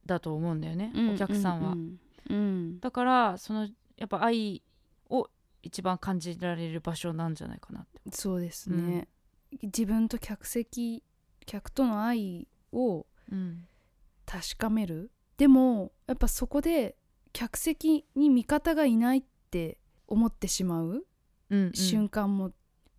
[0.04, 1.72] だと思うんだよね、お客さんは。
[1.72, 4.60] うんうんだからそのやっぱ愛を
[5.66, 8.00] 一番感じられる場所なんじゃないかなって。
[8.10, 9.08] そうですね、
[9.62, 11.02] 自分と客席
[11.46, 13.66] 客との愛をうん。
[14.24, 15.12] 確かめる。
[15.36, 16.96] でもやっぱそこで
[17.32, 21.06] 客席に味方がいないって思ってしまう
[21.50, 21.72] うんうん。
[21.74, 22.52] 瞬間も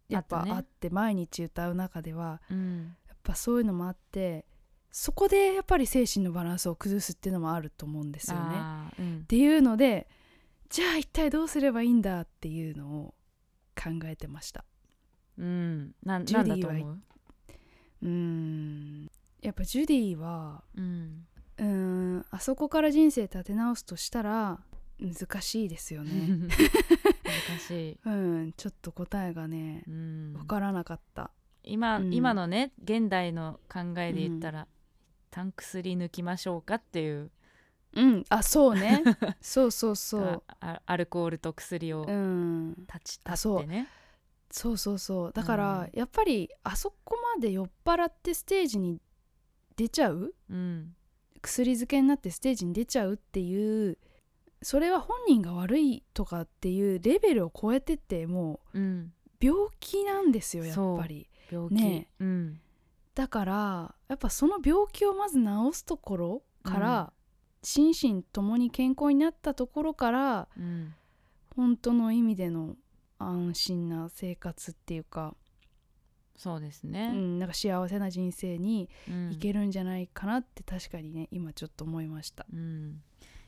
[0.08, 2.42] やっぱあって毎日歌う中では。
[2.50, 2.96] うん。
[3.08, 4.46] やっぱそういうのもあって
[4.90, 8.56] そこでやっぱり精神のバランスを崩すっていうのもあると思うんですよね。
[9.00, 9.20] うん。
[9.24, 10.08] っていうので
[10.70, 13.14] じゃあ一体どうすればいいんだっていうのを
[13.76, 14.66] 考えてました。
[15.38, 16.98] うん、なんジュ
[18.02, 19.10] う、ん。
[19.42, 21.26] やっぱジュディはうん、
[21.58, 24.60] うーんあそこから人生立て直すとしたら
[25.00, 26.28] 難しいですよね。
[26.28, 31.32] 難しい、 うんちょっと答えがねうん、分からなかった。
[31.64, 32.14] 今、うん。
[32.14, 34.68] 今のね現代の考えで言ったら、
[35.30, 37.32] タンク薬抜きましょうかっていう
[37.98, 38.24] うん。
[38.30, 39.04] あそうね。
[39.42, 40.44] そうそうそう。
[40.60, 42.76] あアルコールと薬をうん。
[42.94, 43.88] 立ちあ立ってね。
[44.52, 44.78] そう。
[44.78, 46.00] そうそうだから、うん。
[46.00, 49.02] やっぱりあそこまで酔っ払ってステージに
[49.76, 50.34] 出ちゃう？
[50.50, 50.96] うん。
[51.42, 53.98] 薬漬けになってステージに出ちゃうっていう
[54.62, 59.14] それは本人が悪いとかっていうレベルを超えててもうん。
[59.14, 61.30] う病気なんですよやっぱり。
[61.52, 62.60] 病気、ねうん。
[63.16, 67.14] だからやっぱその病気をまず治すところから、
[67.68, 70.94] 心身ともに健康になったところからうん
[71.54, 72.76] 本当の意味での
[73.20, 75.36] 安心な生活っていうか、
[76.38, 79.32] そうですうね、ん、なんか幸せな人生にうん。
[79.34, 82.46] いけるんじゃないかなって確かにね今ちょっと思いました。
[82.54, 83.02] うん。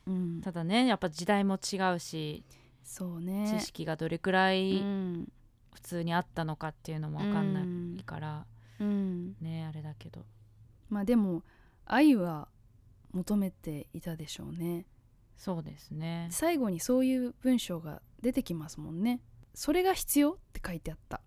[0.06, 2.44] うん、ただねやっぱ時代も違うし
[2.82, 3.58] そうね。
[3.60, 5.32] 知識がどれくらういん。
[5.72, 8.44] 普通にあったのかっていうのも分かんないから、
[8.80, 10.26] うん、ねあれだけど。
[10.90, 11.42] まあでも
[11.86, 12.48] 愛は
[13.12, 14.86] 求めていたでしょうね。
[15.36, 16.28] そうですね。
[16.30, 19.20] 最後にそういう文章が出てきますもんね。
[19.54, 21.20] それが必要って書いてあった。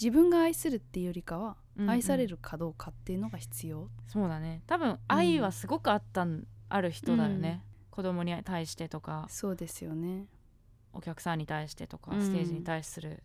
[0.00, 1.90] 自分が愛するっていうよりかは、うんうん。
[1.90, 3.88] 愛されるかどうかっていうのが必要。
[4.08, 4.62] そうだね。
[4.66, 9.26] 多分愛はすごくあったん、ある人だよね、子供に対してとか。
[9.30, 10.26] そうですよね。
[10.92, 12.20] お客さんに対してとか、うん。
[12.20, 13.22] ステージに対する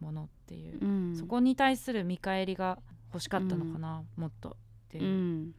[0.00, 1.16] ものっていう、うん。
[1.16, 2.78] そこに対する見返りが
[3.14, 4.52] 欲しかったのかな、もっとっ
[4.88, 5.02] てう。
[5.02, 5.54] いうん。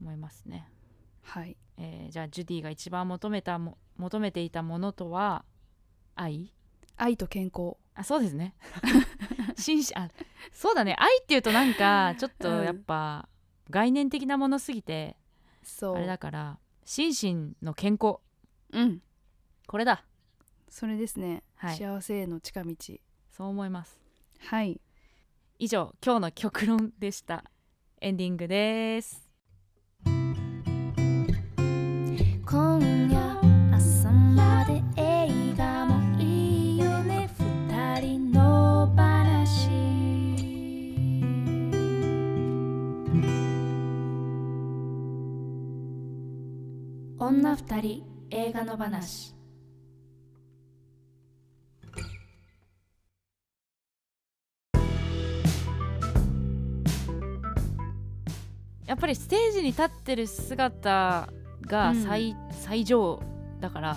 [0.00, 0.68] 思いますね、
[1.28, 1.56] はい。
[1.76, 5.44] えーじゃあジュディが一番求めたも求めていたものとは
[6.14, 6.52] 愛？
[6.96, 7.76] 愛と健康。
[7.94, 8.54] あそうですね。
[9.94, 10.08] あ
[10.52, 10.96] そうだね。
[10.98, 13.28] 愛っていうとなんかちょっとやっぱ
[13.70, 15.16] 概念的なものすぎて、
[15.62, 15.96] そう。
[15.96, 18.18] あれだから心身の健康。
[18.72, 19.02] うん。
[19.66, 20.04] これだ。
[20.68, 21.76] それですね、はい。
[21.76, 22.74] 幸せへの近道。
[23.30, 24.00] そう思います。
[24.40, 24.80] はい。
[25.58, 27.44] 以上今日の極論でした。
[28.00, 29.27] エンディングです
[32.50, 32.80] 今
[33.10, 37.28] 夜朝まで映画もいいよね。
[37.38, 39.68] 二人の話。
[47.18, 49.34] 女二人映画の話。
[58.86, 61.28] やっぱりステージに立ってる姿
[61.68, 63.22] が最,、最上
[63.60, 63.96] だから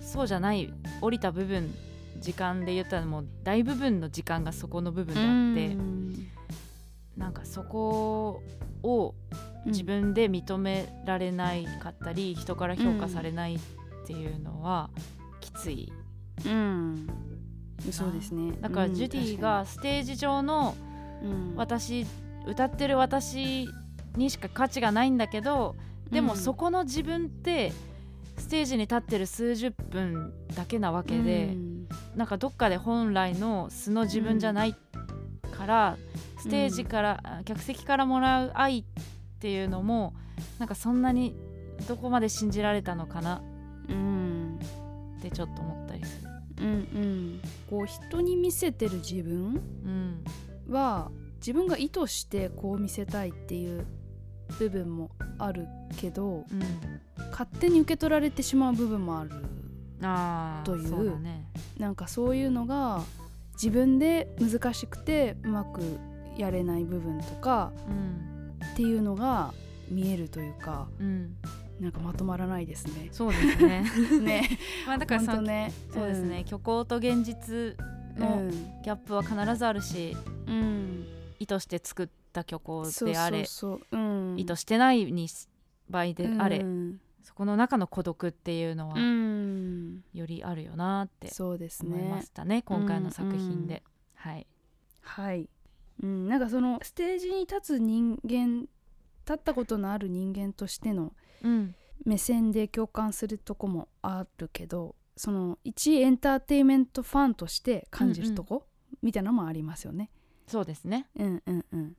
[0.00, 1.72] そうじゃない降りた部分
[2.18, 5.76] 時間で言ったらもう大部分の時間がそこの部分であって、
[7.16, 8.42] なんかそこ
[8.82, 9.14] を
[9.66, 13.58] 自分で認められないかったり、人から評価されないっ
[14.06, 14.90] ていうのは
[15.40, 15.92] きつい、
[16.44, 17.08] うん。
[17.90, 18.52] そうですね。
[18.60, 20.76] だからジュディがステージ上の
[21.22, 21.54] うん。
[21.56, 22.06] 私
[22.46, 23.68] 歌ってる私
[24.16, 25.76] にしか価値がないんだけど
[26.10, 27.72] でもそこの自分って
[28.40, 31.88] ステージに立ってる数十分だけなわけで、うん。
[32.16, 34.74] なんかどっかで本来の素の自分じゃない
[35.52, 35.96] から、
[36.38, 38.84] ステージから、あ客席からもらう愛っ
[39.40, 40.14] ていうのも
[40.58, 41.36] なんかそんなに
[41.86, 43.42] どこまで信じられたのかな
[43.88, 44.58] うん。
[45.18, 46.30] ってちょっと思ったりする。
[46.60, 47.40] うんうん。
[47.68, 50.24] こう人に見せてる自分うん。
[50.68, 53.86] は自分が意図してこう見せたいっていう
[54.58, 56.60] 部分もあるけどうん、
[57.30, 59.30] 勝手に受け取られてしまう部分もある。
[60.64, 60.88] という。
[60.88, 61.44] そうだね。
[61.78, 63.02] なんかそういうのが
[63.54, 65.82] 自分で難しくてうまく
[66.36, 68.58] やれない部分とかうん。
[68.72, 69.52] っていうのが
[69.90, 71.36] 見えるというかうん、
[71.80, 73.08] なんかまとまらないですね。
[73.12, 73.84] そうですね。
[74.22, 74.48] ね。
[74.86, 75.72] まあだからそね。
[75.92, 77.76] そうですね、虚構と現実
[78.16, 78.20] うん。
[78.20, 78.50] の
[78.82, 81.06] ギャップは必ずあるし、うん。
[81.38, 85.28] 意図して作った虚構であれ意図してないに
[85.88, 87.00] 場合であれ、うん。
[87.22, 90.04] そこの中の孤独っていうのはうん。
[90.12, 93.82] よりあるよなって思いまねしたね今回の作品で、
[94.24, 94.46] うんはい。
[95.02, 95.48] はい、
[96.02, 98.66] うん、なんかそのステージに立つ人間
[99.24, 101.12] 立ったことのある人間としての
[101.42, 101.74] うん。
[102.06, 108.66] 目線で共感するとこもあるけどその一エンターテインメントファンとして感じるとこ、
[109.02, 110.10] みたいなのもありますよね。
[110.46, 111.08] そうですね。
[111.14, 111.96] うんうんうん。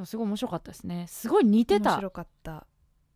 [0.00, 1.04] でもすごい面白かったですね。
[1.08, 1.90] すごい似てた。
[1.90, 2.66] 似面白かった。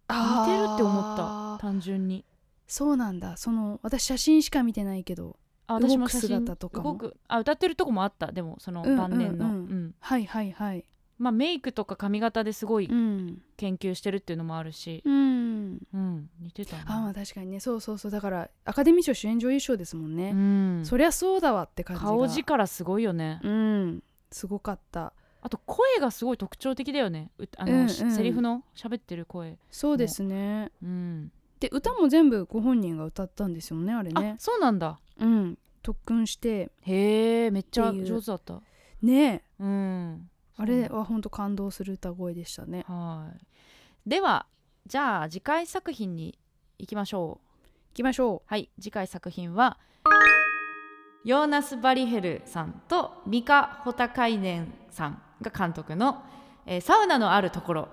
[0.06, 1.58] てるって思った。
[1.62, 2.26] 単純に。
[2.66, 3.38] そうなんだ。
[3.38, 6.92] その私写真しか見てないけどあ私も写真姿とかも。
[6.92, 7.16] 動く。
[7.26, 8.32] あ歌ってるとこもあった。
[8.32, 8.98] でもそのうんうんうん。
[8.98, 9.94] 晩年の、うん。
[9.98, 10.84] はいはいはい。
[11.16, 13.40] まあメイクとか髪型ですごいうん。
[13.56, 15.78] 研究してるっていうのもあるし、うん。
[15.94, 17.60] うん、似てたああ確かにね。
[17.60, 18.10] そうそうそう。
[18.10, 20.32] だからアカデミー賞主演女優賞ですもんね。
[20.32, 22.10] うん、そりゃそうだわって感じが。
[22.10, 24.02] 顔力すごいよね、うん。
[24.30, 25.14] すごかった。
[25.44, 27.30] あと声がすごい特徴的だよね。
[27.38, 27.88] うあの、うんうん。
[27.90, 29.58] しセリフの喋ってる声。
[29.70, 30.72] そうですね。
[30.82, 30.86] う。
[30.86, 31.30] ん。
[31.60, 34.36] で歌も全部ご本人が歌ったんですよねあれあね。
[34.38, 34.98] そうなんだ。
[35.18, 35.58] うん。
[35.82, 36.72] 特訓して。
[36.80, 38.62] へえめっちゃ上手だった。
[39.02, 39.44] ね。
[39.60, 40.30] えうん。
[40.56, 42.86] あれは本当感動する歌声でしたね。
[42.88, 44.08] はい。
[44.08, 44.46] では
[44.86, 46.38] じゃあ次回作品に
[46.78, 47.68] 行きましょう。
[47.90, 48.70] 行きましょはい。
[48.80, 49.76] 次回作品は
[51.24, 56.24] ヨーナス・バリヘルさんとミカ・ホタカイネンさんが監督の
[56.66, 57.88] えーサウナのあるところ。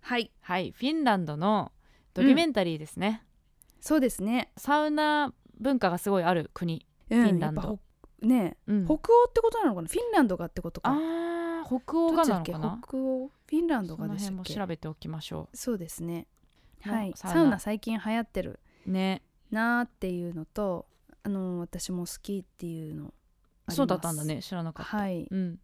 [0.00, 0.30] はい。
[0.40, 0.72] はい。
[0.72, 1.72] フィンランドの
[2.14, 3.24] ドキュメンタリーですね、
[3.80, 7.78] そうですね、サウナ文化がすごいある国、うん、フィンランド。
[8.22, 8.84] ねうん。
[8.86, 9.88] 北欧ってことなのかな？
[9.88, 10.90] フィンランドがってことか。
[10.90, 12.80] あー北欧がなのかな？
[12.82, 13.28] 北欧？
[13.28, 14.54] フィンランドがでしたっけ？
[14.54, 16.26] 調べておきましょそうですね。
[16.84, 17.12] のはい。
[17.16, 17.58] サウナ。
[17.58, 19.22] 最近流行ってるうね。
[19.50, 20.86] なーっていうのと
[21.22, 23.12] あの私も好きっていうの
[23.68, 24.40] そうだったんだね。
[24.40, 25.26] 知らなかった、はい。
[25.30, 25.58] うん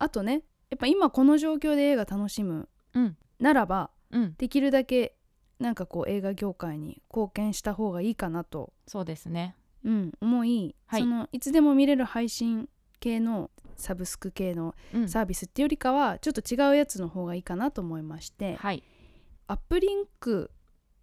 [0.00, 3.16] あとねやっぱ今この状況で映画楽しむうん。
[3.38, 4.34] ならばうん。
[4.36, 5.14] できるだけ
[5.60, 9.54] なんかこう映画業界に貢献した方がいいかなと、そうですね。
[9.84, 11.02] うん、思い、はい。
[11.02, 15.08] そのいつでも見れる配信系のサブスク系のうん。
[15.08, 18.82] サービスっていうよりかはちょっと違うやつの方がいいかなと思いまして、はい。
[19.48, 20.50] アップリンク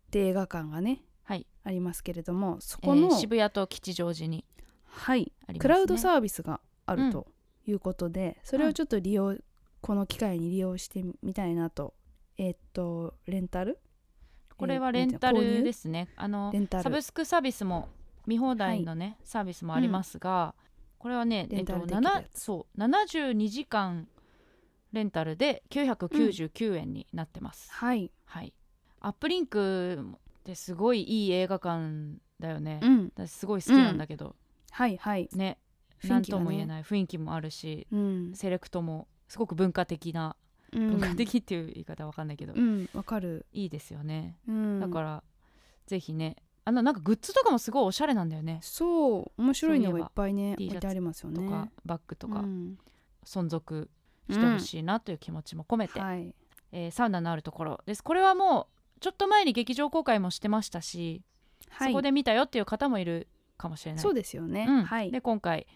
[0.07, 4.45] って映画館がねはい、ありますけれどもそえこの、ー渋谷と吉祥寺に
[4.85, 5.31] はい。
[5.59, 7.05] クラウドサービスがあうん。
[7.07, 7.27] ると
[7.67, 9.35] いうことで、それをちょっと利用、
[9.81, 11.93] この機会に利用してみたいなと
[12.37, 13.79] えーっとレンタル？
[14.57, 16.07] これはレンタルですすね。
[16.15, 16.51] あの
[16.81, 17.89] サブスクサービスも
[18.25, 20.55] 見放題のね、サービスもありますが、
[20.97, 24.07] これはね、えっと、レンタルできるや7つそう72時間
[24.93, 28.53] レンタルで999円になってます、はい、はい。
[28.99, 29.99] アップリンク
[30.39, 34.35] ってすごいいい映画館だよね、うん、私すごい好きなんだけど、
[34.71, 35.59] はいはい、ね
[36.03, 36.43] なん雰囲気がね。
[36.43, 38.33] とも言えない雰囲気もあるしうん。
[38.33, 40.35] セレクトもすごく文化的な、
[40.73, 44.37] うん、文化的っていう言い方わかんないけど、うんわかる、いいですよね。
[44.47, 45.23] うん、だから、
[45.85, 46.35] ぜひね。
[46.65, 48.59] あのなんかグッズとかもすごいおしゃれなんだよね。
[48.61, 49.41] そう。
[49.41, 51.45] 面白いのがいっぱいね置いてありますよね。
[51.45, 52.77] とか、バッグとかうん。
[53.23, 53.89] 存続
[54.29, 56.33] してほしいなという気持ちも込めて、はい。
[56.73, 58.03] えーサウナのあるところです。
[58.03, 58.67] これはも
[58.97, 61.21] うちょっと前に劇場公開もしてましたし、
[61.69, 61.91] はい。
[61.91, 63.27] そこで見たよっていう方もいる
[63.57, 64.01] かもしれない。
[64.01, 64.83] そうですよね、うん。
[64.83, 65.11] はい。
[65.11, 65.67] で今回、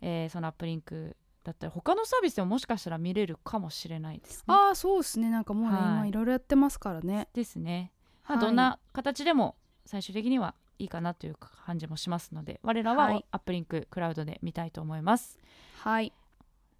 [0.00, 4.44] えーそのアップリンクだったり他のサービスでももしかしたら見れるかもしれないですね。
[4.48, 7.92] ああそうですねなんかもうね、はい今いろいろやってますからね、ですね。
[8.26, 15.38] まあ、はいどんな形でも最終的にはいいかなという感じもしますので我らははいアップリンククラウドで見たいと思います。
[15.78, 16.12] はい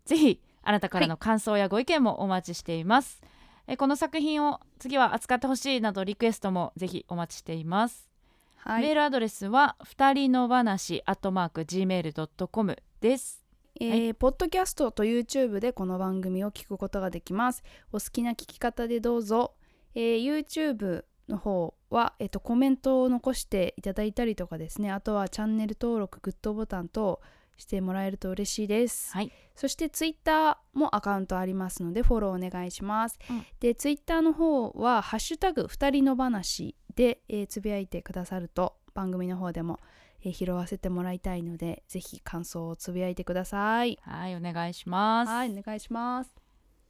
[0.05, 3.23] ぜひあなたからの感想やご意見もお待ちしています。
[3.69, 8.09] えこの作品を次は扱ってほしいなどリクエストもぜひお待ちしています。
[8.57, 13.43] はい、メールアドレスは二人の話アットマーク gmail.com です。
[13.79, 17.63] えーポッドキャストと YouTube でこの番組を聞くことができます。
[17.93, 19.55] お好きな聞き方でどうぞ、
[19.95, 24.91] えー YouTube の方は、えっとコメントを残していただいたりとかですね。
[24.91, 27.21] あとはチャンネル登録グッドボタンと
[27.59, 29.33] してもらえると嬉しいです、はい。
[29.55, 33.45] そして Twitter もアカウントありますのでフォローお願いします、うん。
[33.61, 39.81] で Twitter の方は「ハッシュタグ二人の話で」えーつぶやいてくださると番組の方でも、
[40.27, 45.29] えー拾わせてもらいたいのでぜひ感想をつぶやいてくださいはいお願いします。
[45.31, 46.31] はいお願いします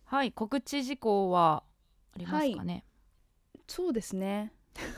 [0.04, 1.62] はい告知事項は
[2.14, 2.84] ありますかね？
[3.66, 4.52] そうですね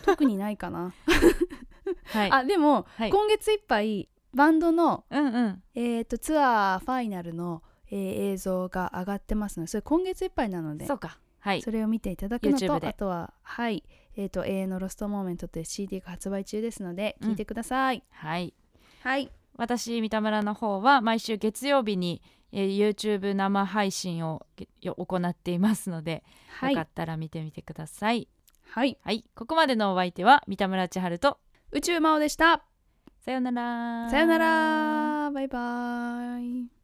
[0.04, 0.92] 特にないかな、
[2.06, 2.32] はい。
[2.32, 5.62] あでも、はい今月いっぱいバンドの、うんうん。
[5.74, 11.18] えー、とツアーファイナルの、えー映像が上がってますのでそれ今月いっぱいなのでそうか。
[11.40, 11.62] はい。
[11.62, 13.82] それを見ていただくのとであとははい
[14.18, 18.52] えっ、と永遠のロストモーメントという CD が発売中ですので聞いてください、はい。
[19.00, 22.20] はい私三田村の方は毎週月曜日に、
[22.52, 24.46] えー YouTube 生配信を
[24.80, 28.28] 行っていますので、はいよかったら見てみてください。
[28.70, 29.24] はいはい。
[29.34, 31.38] ここまでのお相手は三田村千春と
[31.70, 32.64] 宇宙魔王でした
[33.20, 34.10] さようなら。
[34.10, 36.77] さよならバイバイ